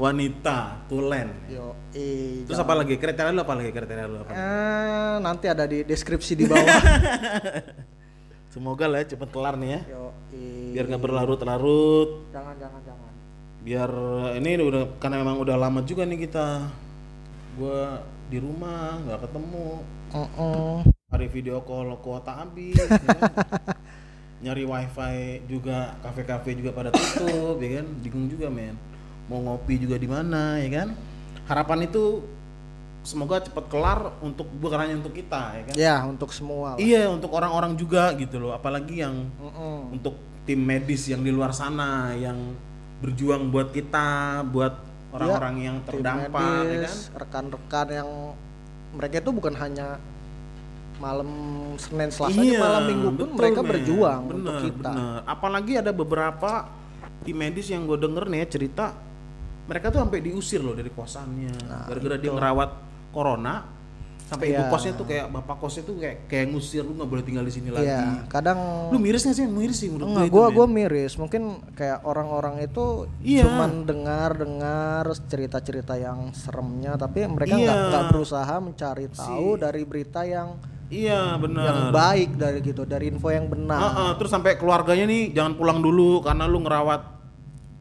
wanita 0.01 0.81
tulen. 0.89 1.29
Yo 1.53 1.77
eh 1.93 2.49
terus 2.49 2.57
apa 2.57 2.73
lagi? 2.73 2.97
Kriteria 2.97 3.37
lu 3.37 3.45
apa 3.45 3.53
lagi? 3.53 3.69
Kriteria 3.69 4.07
lu 4.09 4.25
apa? 4.25 4.33
Eh, 4.33 5.17
nanti 5.21 5.47
ada 5.53 5.69
di 5.69 5.85
deskripsi 5.85 6.33
di 6.41 6.45
bawah. 6.49 6.65
semoga 8.55 8.89
lah 8.89 9.05
ya, 9.05 9.13
cepet 9.13 9.29
kelar 9.29 9.61
nih 9.61 9.69
ya. 9.77 9.81
Yo, 9.93 10.05
biar 10.73 10.85
nggak 10.89 11.03
berlarut-larut. 11.05 12.33
Jangan 12.33 12.57
jangan 12.57 12.81
jangan. 12.81 13.07
biar 13.59 13.91
ini 14.39 14.65
udah 14.65 14.97
karena 14.97 15.21
memang 15.21 15.37
udah 15.45 15.57
lama 15.61 15.85
juga 15.85 16.09
nih 16.09 16.25
kita. 16.25 16.65
Gua 17.61 18.01
di 18.29 18.39
rumah 18.39 19.01
nggak 19.01 19.21
ketemu 19.25 19.67
Mm-mm. 20.13 20.85
hari 21.09 21.27
video 21.29 21.61
call 21.61 21.97
kuota 21.99 22.33
habis 22.35 22.77
ya 22.77 22.87
kan? 22.87 23.21
nyari 24.45 24.63
wifi 24.63 25.17
juga 25.47 25.99
kafe-kafe 25.99 26.55
juga 26.55 26.71
pada 26.71 26.91
tutup 26.91 27.59
ya 27.59 27.81
kan 27.81 27.87
bingung 27.99 28.29
juga 28.29 28.47
men 28.47 28.77
mau 29.27 29.43
ngopi 29.43 29.77
juga 29.77 29.99
di 29.99 30.07
mana 30.07 30.57
ya 30.57 30.71
kan 30.71 30.89
harapan 31.45 31.85
itu 31.85 32.23
semoga 33.03 33.41
cepat 33.41 33.65
kelar 33.67 34.01
untuk 34.21 34.47
bukan 34.55 34.79
hanya 34.79 34.95
untuk 34.97 35.11
kita 35.13 35.43
ya 35.55 35.63
kan 35.65 35.75
Ya 35.75 35.97
untuk 36.05 36.31
semua. 36.31 36.77
lah. 36.77 36.79
iya 36.79 37.09
untuk 37.09 37.33
orang-orang 37.33 37.75
juga 37.75 38.13
gitu 38.15 38.39
loh 38.39 38.53
apalagi 38.53 39.01
yang 39.01 39.27
Mm-mm. 39.41 39.97
untuk 39.97 40.15
tim 40.45 40.61
medis 40.61 41.09
yang 41.09 41.21
di 41.21 41.33
luar 41.33 41.51
sana 41.51 42.13
yang 42.15 42.37
berjuang 43.01 43.49
buat 43.49 43.71
kita 43.71 44.41
buat 44.45 44.75
orang-orang 45.09 45.55
yang 45.59 45.77
Tim 45.83 45.87
terdampak 46.01 46.63
ya 46.65 46.79
kan 46.85 46.97
rekan-rekan 47.17 47.87
yang 47.91 48.09
mereka 48.93 49.15
itu 49.21 49.31
bukan 49.33 49.55
hanya 49.57 49.97
malam 50.99 51.29
Senin 51.79 52.11
Selasa 52.11 52.43
aja, 52.43 52.59
malam 52.59 52.83
Minggu 52.91 53.07
pun 53.07 53.15
Iya, 53.15 53.23
betul, 53.23 53.39
mereka 53.39 53.61
men. 53.63 53.69
berjuang 53.71 54.21
Bener, 54.27 54.37
untuk 54.37 54.55
kita. 54.67 54.91
bener. 54.91 55.19
Apalagi 55.25 55.73
ada 55.79 55.93
beberapa 55.95 56.51
tim 57.23 57.37
medis 57.39 57.67
yang 57.71 57.87
gue 57.87 57.99
denger 57.99 58.25
nih 58.27 58.39
ya 58.43 58.47
cerita 58.49 58.87
mereka 59.69 59.93
tuh 59.93 60.01
sampai 60.01 60.19
diusir 60.19 60.59
loh 60.59 60.73
dari 60.73 60.89
kosannya 60.89 61.53
gara-gara 61.87 62.17
dia 62.17 62.33
ngerawat 62.33 62.71
corona 63.13 63.55
sampai 64.29 64.53
ibu 64.53 64.61
Iya. 64.61 64.69
kosnya 64.69 64.93
tuh 64.93 65.07
kayak 65.09 65.27
bapak 65.33 65.57
kosnya 65.57 65.83
tuh 65.83 65.97
kayak 65.97 66.29
kayak 66.29 66.47
ngusir 66.53 66.85
lu 66.85 66.93
nggak 66.93 67.09
boleh 67.09 67.25
tinggal 67.25 67.43
di 67.43 67.51
sini 67.51 67.73
lagi. 67.73 67.89
Iya, 67.89 68.29
kadang 68.29 68.59
Lu 68.93 69.01
miris 69.01 69.25
gak 69.25 69.33
sih? 69.33 69.49
Miris 69.49 69.81
sih 69.81 69.89
menurut 69.89 70.13
Enggak, 70.13 70.29
gue 70.29 70.37
gua 70.37 70.47
gua 70.53 70.67
miris. 70.69 71.17
Mungkin 71.17 71.43
kayak 71.73 72.05
orang-orang 72.05 72.61
itu 72.61 73.09
Iya. 73.25 73.49
cuman 73.49 73.89
dengar-dengar 73.89 75.05
cerita-cerita 75.27 75.97
yang 75.97 76.31
seremnya, 76.33 76.95
tapi 76.95 77.25
mereka 77.25 77.57
Iya. 77.57 77.65
nggak 77.65 77.79
nggak 77.89 78.05
berusaha 78.13 78.55
mencari 78.61 79.07
tahu 79.09 79.57
dari 79.57 79.83
berita 79.83 80.21
yang 80.23 80.61
Iya 80.89 81.37
benar. 81.37 81.65
yang 81.65 81.81
baik 81.91 82.31
dari 82.37 82.59
gitu, 82.61 82.85
dari 82.85 83.09
info 83.09 83.29
yang 83.29 83.49
benar. 83.49 83.81
Heeh, 83.81 84.11
terus 84.17 84.29
sampai 84.29 84.57
keluarganya 84.57 85.05
nih 85.05 85.33
jangan 85.33 85.57
pulang 85.57 85.81
dulu 85.81 86.21
karena 86.21 86.45
lu 86.45 86.61
ngerawat 86.61 87.03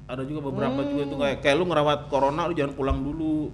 ada 0.08 0.24
juga 0.24 0.48
beberapa 0.48 0.80
juga 0.82 1.02
itu 1.04 1.16
kayak 1.16 1.38
kayak 1.40 1.56
lu 1.56 1.68
ngerawat 1.68 2.00
corona 2.08 2.48
lu 2.48 2.56
jangan 2.56 2.72
pulang 2.72 3.00
dulu. 3.00 3.52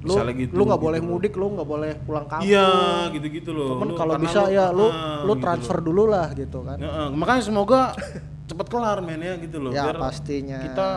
Lu 0.00 0.16
gitu. 0.32 0.56
lu 0.56 0.62
nggak 0.64 0.80
gitu 0.80 0.86
boleh 0.88 1.00
mudik, 1.04 1.32
lu 1.36 1.46
nggak 1.52 1.68
boleh 1.68 1.92
pulang 2.08 2.24
kampung. 2.24 2.48
Iya, 2.48 2.68
gitu-gitu 3.12 3.50
loh. 3.52 3.76
Cuman 3.76 3.88
Lu- 3.92 3.98
kalau 4.00 4.14
bisa 4.16 4.48
ya 4.48 4.72
lu 4.72 4.88
heeh, 4.88 5.18
lu 5.28 5.32
gitu 5.36 5.44
transfer 5.44 5.76
loh. 5.76 5.84
dulu 5.92 6.02
lah 6.08 6.28
gitu 6.32 6.58
kan. 6.64 6.78
Heeh, 6.80 7.06
makanya 7.12 7.42
semoga 7.44 7.80
cepet 8.48 8.66
kelar 8.66 9.04
men 9.04 9.20
ya 9.20 9.36
gitu 9.36 9.60
loh. 9.60 9.70
Ya, 9.70 9.84
biar 9.84 9.96
pastinya. 10.00 10.58
Kita 10.64 10.88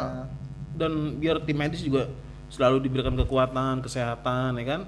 dan 0.74 0.92
biar 1.20 1.44
tim 1.44 1.54
medis 1.54 1.84
juga 1.84 2.08
selalu 2.48 2.80
diberikan 2.80 3.12
kekuatan, 3.14 3.84
kesehatan 3.84 4.56
ya 4.58 4.66
kan. 4.66 4.82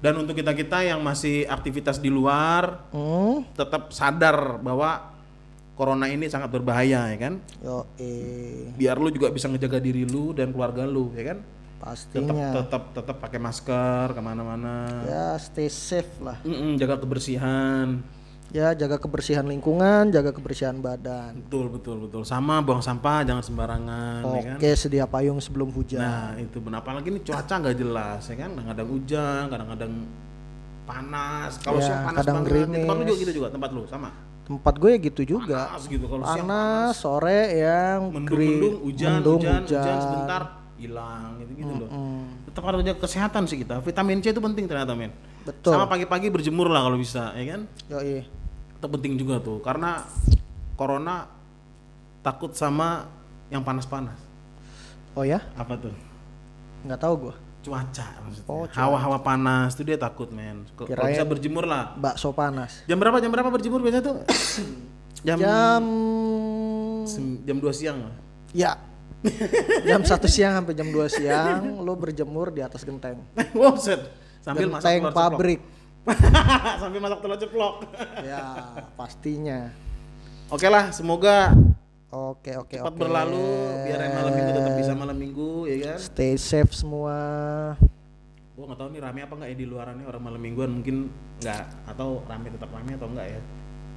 Dan 0.00 0.16
untuk 0.16 0.32
kita-kita 0.32 0.80
yang 0.80 1.00
masih 1.00 1.44
aktivitas 1.44 1.96
di 1.96 2.08
luar 2.08 2.88
Hmm, 2.88 3.44
tetap 3.52 3.88
sadar 3.90 4.56
bahwa 4.56 5.12
corona 5.76 6.08
ini 6.08 6.28
sangat 6.28 6.48
berbahaya 6.48 7.08
ya 7.08 7.18
kan. 7.18 7.40
yo 7.60 7.88
eh 7.96 8.68
Biar 8.76 8.96
lu 8.96 9.08
juga 9.08 9.28
bisa 9.28 9.48
ngejaga 9.48 9.76
diri 9.76 10.04
lu 10.04 10.32
dan 10.32 10.52
keluarga 10.52 10.84
lu 10.84 11.08
ya 11.12 11.32
kan. 11.32 11.40
Tetap 11.80 11.88
pastinya. 11.88 12.48
tetap 12.54 12.82
tetap 12.92 13.16
pakai 13.18 13.40
masker 13.40 14.12
ke 14.12 14.20
mana-mana. 14.20 15.00
Ya 15.02 15.32
stay 15.36 15.66
safe 15.66 16.12
lah. 16.20 16.36
Mm-mm, 16.42 16.76
jaga 16.76 17.00
kebersihan. 17.00 18.04
Ya 18.50 18.74
jaga 18.74 18.98
kebersihan 18.98 19.46
lingkungan, 19.46 20.10
jaga 20.10 20.28
kebersihan 20.28 20.76
badan. 20.76 21.38
Betul 21.40 21.70
betul 21.70 21.96
betul. 22.02 22.22
Sama 22.22 22.58
buang 22.58 22.82
sampah 22.82 23.22
jangan 23.22 23.40
sembarangan 23.40 24.20
ya 24.28 24.40
kan. 24.44 24.56
Oke, 24.58 24.70
sedia 24.74 25.06
payung 25.06 25.38
sebelum 25.38 25.70
hujan. 25.70 25.98
Nah 25.98 26.34
itu 26.36 26.58
benar 26.58 26.82
apalagi 26.82 27.08
ini 27.08 27.22
cuaca 27.22 27.54
nggak 27.56 27.76
jelas 27.78 28.22
ya 28.24 28.36
kan. 28.36 28.50
Kadang-kadang 28.52 28.88
hujan, 28.90 29.42
kadang-kadang 29.46 29.92
panas. 30.82 31.50
Kalau 31.58 31.78
Ya, 31.78 31.86
siang 31.86 32.02
panas 32.04 32.18
kadang 32.20 32.34
banget. 32.42 32.50
Di 32.50 32.60
tempat 32.76 32.92
lu 32.92 33.00
gerimis. 33.00 33.08
juga 33.08 33.20
gitu 33.22 33.32
juga 33.32 33.48
tempat 33.48 33.70
lu 33.70 33.82
sama. 33.86 34.10
Tempat 34.42 34.74
gue 34.76 34.92
gitu 35.00 35.22
juga. 35.24 35.58
Panas 35.64 35.84
gitu 35.86 36.04
kalau 36.04 36.24
siang 36.26 36.44
Panas, 36.44 36.92
sore 36.92 37.40
yang 37.54 37.98
mendung-mendung, 38.10 38.26
gri- 38.26 38.82
hujan, 38.84 39.10
mendung, 39.16 39.40
hujan, 39.40 39.60
hujan, 39.62 39.96
sebentar 40.02 40.42
hilang 40.80 41.36
gitu-gitu 41.38 41.72
loh. 41.76 41.88
Hmm, 41.92 42.24
Tetap 42.48 42.62
harus 42.64 42.80
jaga 42.80 42.98
kesehatan 42.98 43.44
sih 43.44 43.60
kita. 43.60 43.78
Vitamin 43.78 44.18
C 44.18 44.32
itu 44.32 44.40
penting 44.40 44.64
ternyata 44.64 44.96
men. 44.96 45.12
betul. 45.40 45.72
Sama 45.72 45.84
pagi-pagi 45.84 46.28
berjemur 46.28 46.68
lah 46.68 46.84
kalau 46.84 46.96
bisa, 46.96 47.36
ya 47.36 47.44
kan? 47.54 47.60
Yoi. 47.92 48.24
Itu 48.76 48.86
penting 48.88 49.14
juga 49.14 49.36
tuh 49.38 49.60
karena 49.60 50.04
corona 50.74 51.28
takut 52.20 52.56
sama 52.56 53.08
yang 53.48 53.60
panas-panas. 53.60 54.16
Oh 55.12 55.20
ya? 55.22 55.44
Apa 55.54 55.76
tuh? 55.76 55.92
Nggak 56.88 57.00
tahu 57.00 57.14
gue. 57.28 57.34
Cuaca 57.60 58.06
maksudnya. 58.24 58.48
Oh, 58.48 58.64
Hawa-hawa 58.64 59.20
panas 59.20 59.76
tuh 59.76 59.84
dia 59.84 60.00
takut 60.00 60.32
men. 60.32 60.64
Kalau 60.72 60.88
bisa 61.04 61.28
berjemur 61.28 61.68
lah. 61.68 61.92
Bakso 61.92 62.32
panas. 62.32 62.80
Jam 62.88 62.96
berapa? 62.96 63.20
Jam 63.20 63.28
berapa 63.28 63.52
berjemur 63.52 63.84
biasanya 63.84 64.04
tuh? 64.08 64.16
jam 65.28 65.36
Jam 65.36 65.82
jam 67.44 67.56
2 67.58 67.68
siang 67.76 67.98
lah. 68.00 68.14
ya 68.56 68.72
jam 69.84 70.00
satu 70.00 70.24
siang 70.24 70.56
sampai 70.56 70.72
jam 70.72 70.88
2 70.88 70.96
siang 71.20 71.84
lo 71.84 71.92
berjemur 71.96 72.48
di 72.48 72.64
atas 72.64 72.84
genteng. 72.84 73.20
wow, 73.58 73.76
set. 73.76 74.00
Sambil 74.40 74.72
masak 74.72 74.88
Genteng 74.88 75.00
telur 75.00 75.12
ceplok. 75.12 75.32
pabrik. 75.36 75.60
Sambil 76.80 77.00
masak 77.04 77.18
telur 77.20 77.38
ceplok. 77.38 77.74
ya, 78.30 78.44
pastinya. 78.96 79.68
Oke 80.48 80.66
lah, 80.66 80.90
semoga 80.90 81.52
Oke, 82.10 82.58
oke, 82.58 82.74
cepat 82.74 82.90
oke. 82.90 82.98
berlalu 83.06 83.46
biar 83.86 84.02
yang 84.02 84.14
malam 84.18 84.32
minggu 84.34 84.50
tetap 84.50 84.74
bisa 84.74 84.92
malam 84.98 85.14
minggu 85.14 85.50
ya 85.70 85.76
kan. 85.78 85.98
Stay 86.02 86.34
safe 86.34 86.74
semua. 86.74 87.14
Gua 88.58 88.64
nggak 88.66 88.78
tahu 88.82 88.88
nih 88.90 89.00
rame 89.06 89.20
apa 89.22 89.34
nggak 89.38 89.50
ya 89.54 89.56
di 89.62 89.66
luaran 89.70 89.94
nih 89.94 90.06
orang 90.10 90.22
malam 90.26 90.40
mingguan 90.42 90.70
mungkin 90.74 91.06
nggak 91.38 91.86
atau 91.86 92.26
rame 92.26 92.50
tetap 92.50 92.66
rame 92.74 92.98
atau 92.98 93.06
enggak 93.14 93.26
ya. 93.30 93.40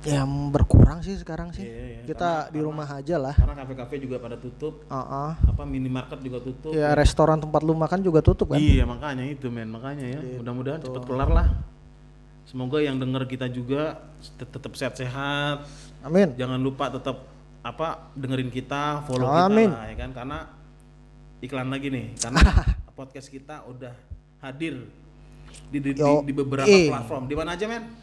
Yang 0.04 0.30
berkurang 0.52 1.00
sih 1.00 1.16
sekarang 1.16 1.56
sih. 1.56 1.64
Iya, 1.64 1.84
iya, 1.88 2.02
Kita 2.04 2.52
di 2.52 2.60
rumah 2.60 2.84
aja 2.88 3.16
lah. 3.16 3.36
Karena 3.36 3.56
kafe-kafe 3.64 3.96
juga 4.04 4.20
pada 4.20 4.36
tutup, 4.36 4.84
Heeh. 4.92 5.32
apa 5.48 5.64
minimarket 5.64 6.20
juga 6.20 6.44
tutup. 6.44 6.76
Ya 6.76 6.92
restoran 6.92 7.40
tempat 7.40 7.64
lu 7.64 7.72
makan 7.72 8.04
juga 8.04 8.20
tutup 8.20 8.52
kan? 8.52 8.60
Iya 8.60 8.84
makanya 8.84 9.24
itu 9.24 9.48
men 9.48 9.72
makanya 9.72 10.06
ya 10.12 10.20
mudah-mudahan 10.40 10.84
cepat 10.84 11.04
kelar 11.08 11.30
lah. 11.32 11.48
Semoga 12.44 12.84
yang 12.84 13.00
denger 13.00 13.24
kita 13.32 13.48
juga 13.48 14.04
tet- 14.36 14.52
tetap 14.52 14.76
sehat-sehat. 14.76 15.64
Amin. 16.04 16.36
Jangan 16.36 16.60
lupa 16.60 16.92
tetap 16.92 17.24
apa 17.64 18.12
dengerin 18.12 18.52
kita, 18.52 19.08
follow 19.08 19.32
Amin. 19.32 19.72
kita 19.72 19.80
lah 19.80 19.86
ya 19.88 19.96
kan 19.96 20.10
karena 20.12 20.40
iklan 21.40 21.72
lagi 21.72 21.88
nih 21.88 22.06
karena 22.24 22.44
podcast 22.92 23.32
kita 23.32 23.64
udah 23.72 23.96
hadir 24.44 24.84
di 25.72 25.80
di, 25.80 25.96
di, 25.96 26.02
Yo, 26.04 26.20
di 26.28 26.34
beberapa 26.36 26.68
eh. 26.68 26.92
platform. 26.92 27.32
Di 27.32 27.36
mana 27.40 27.56
aja 27.56 27.66
men? 27.72 28.03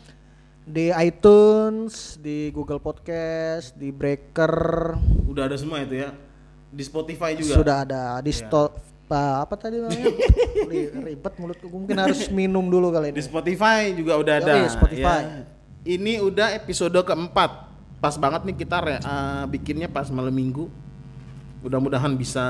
Di 0.70 0.94
iTunes, 0.94 2.14
di 2.16 2.54
Google 2.54 2.78
Podcast, 2.78 3.74
di 3.74 3.90
Breaker, 3.90 4.94
Udah 5.26 5.50
ada 5.50 5.58
semua 5.58 5.82
itu 5.82 5.98
ya. 5.98 6.14
Di 6.70 6.86
Spotify 6.86 7.34
juga. 7.34 7.58
sudah 7.58 7.76
ada 7.82 8.02
di 8.22 8.30
sto 8.30 8.70
apa, 9.10 9.42
apa 9.42 9.54
tadi 9.58 9.82
namanya? 9.82 10.06
Ri- 10.70 10.94
Ribet 10.94 11.34
mulutku 11.34 11.66
mungkin 11.66 11.98
harus 11.98 12.30
minum 12.30 12.62
dulu 12.62 12.94
kali 12.94 13.10
Di 13.10 13.18
ini. 13.18 13.26
Spotify 13.26 13.90
juga 13.90 14.14
udah 14.14 14.34
ada. 14.38 14.54
Spotify. 14.70 15.20
ya. 15.20 15.42
Ini 15.82 16.22
udah 16.22 16.54
episode 16.54 16.94
keempat. 16.94 17.50
Pas 17.98 18.14
banget 18.14 18.46
nih 18.46 18.56
kita 18.56 18.76
eh, 18.86 18.98
bikinnya 19.50 19.90
pas 19.90 20.06
malam 20.08 20.30
minggu. 20.30 20.70
Mudah-mudahan 21.60 22.14
bisa 22.14 22.46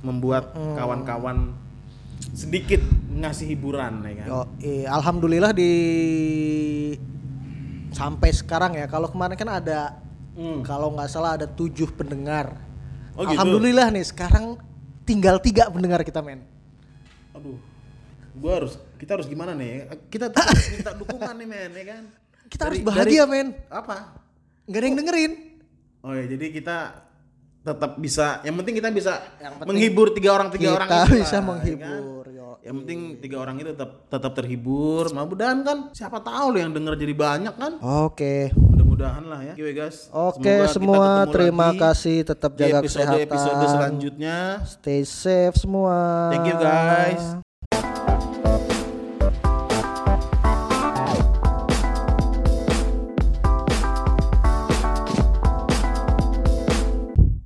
membuat 0.00 0.56
Hmm. 0.56 0.80
kawan-kawan 0.80 1.52
sedikit 2.32 2.80
ngasih 3.12 3.52
hiburan 3.52 4.00
ya 4.00 4.12
kan. 4.16 4.26
Yo, 4.26 4.40
eh, 4.58 4.84
alhamdulillah 4.88 5.52
di 5.52 5.72
sampai 8.00 8.30
sekarang 8.32 8.72
ya. 8.74 8.86
Kalau 8.86 9.06
kemarin 9.06 9.36
kan 9.36 9.50
ada 9.52 10.00
Hmm. 10.30 10.64
kalau 10.64 10.88
nggak 10.90 11.06
salah 11.06 11.36
ada 11.36 11.44
tujuh 11.44 11.92
pendengar. 11.92 12.56
Oh, 13.12 13.22
gitu? 13.22 13.36
alhamdulillah 13.36 13.92
nih 13.92 14.06
sekarang 14.06 14.56
tinggal 15.02 15.36
tiga 15.36 15.68
pendengar 15.68 16.00
kita 16.00 16.24
men. 16.24 16.40
Aduh. 17.32 17.60
Gua 18.32 18.52
harus 18.56 18.78
kita 18.96 19.18
harus 19.18 19.26
gimana 19.26 19.52
nih? 19.52 19.90
Kita 20.08 20.32
minta 20.72 20.94
dukungan 20.94 21.34
nih 21.34 21.46
men 21.46 21.70
ya 21.70 21.84
kan. 21.90 22.02
Kita 22.48 22.62
harus 22.64 22.80
Dari- 22.80 22.88
bahagia 22.88 23.22
dari- 23.22 23.30
men. 23.30 23.48
Apa? 23.68 23.96
Nggak 24.64 24.78
ada 24.78 24.86
yang 24.86 24.96
dengerin. 24.96 25.32
Oh 26.00 26.12
ya, 26.16 26.24
jadi 26.24 26.46
kita 26.48 26.76
tetap 27.60 27.90
bisa. 27.98 28.40
Yang 28.40 28.54
penting 28.56 28.74
kita 28.74 28.88
bisa 28.88 29.12
Yang 29.36 29.52
penting 29.52 29.68
menghibur 29.68 30.08
tiga 30.10 30.30
orang 30.32 30.48
tiga 30.48 30.64
kita 30.64 30.76
orang 30.78 30.88
itu 30.88 31.12
bisa 31.20 31.36
ya 31.36 31.42
menghibur. 31.42 32.24
kan? 32.24 32.39
Yang 32.64 32.74
penting 32.82 33.00
tiga 33.22 33.36
orang 33.42 33.56
itu 33.62 33.70
tetap 33.70 33.90
tetap 34.10 34.32
terhibur. 34.34 35.06
Mudah-mudahan 35.12 35.58
kan 35.62 35.78
siapa 35.94 36.18
tahu 36.18 36.56
loh 36.56 36.60
yang 36.60 36.72
denger 36.74 36.94
jadi 36.98 37.14
banyak 37.14 37.54
kan. 37.54 37.72
Oke. 37.78 38.50
Mudah-mudahan 38.54 39.24
lah 39.30 39.40
ya. 39.44 39.54
Oke 39.54 39.72
guys. 39.72 39.98
Oke 40.10 40.54
semua 40.70 41.28
terima 41.30 41.70
lagi 41.70 41.80
kasih 41.80 42.16
tetap 42.26 42.50
di 42.58 42.66
jaga 42.66 42.82
episode 42.82 43.06
kesehatan. 43.06 43.26
episode 43.26 43.64
selanjutnya. 43.70 44.36
Stay 44.66 45.00
safe 45.06 45.56
semua. 45.60 46.30
Thank 46.34 46.46
you, 46.50 46.56
guys. 46.58 47.49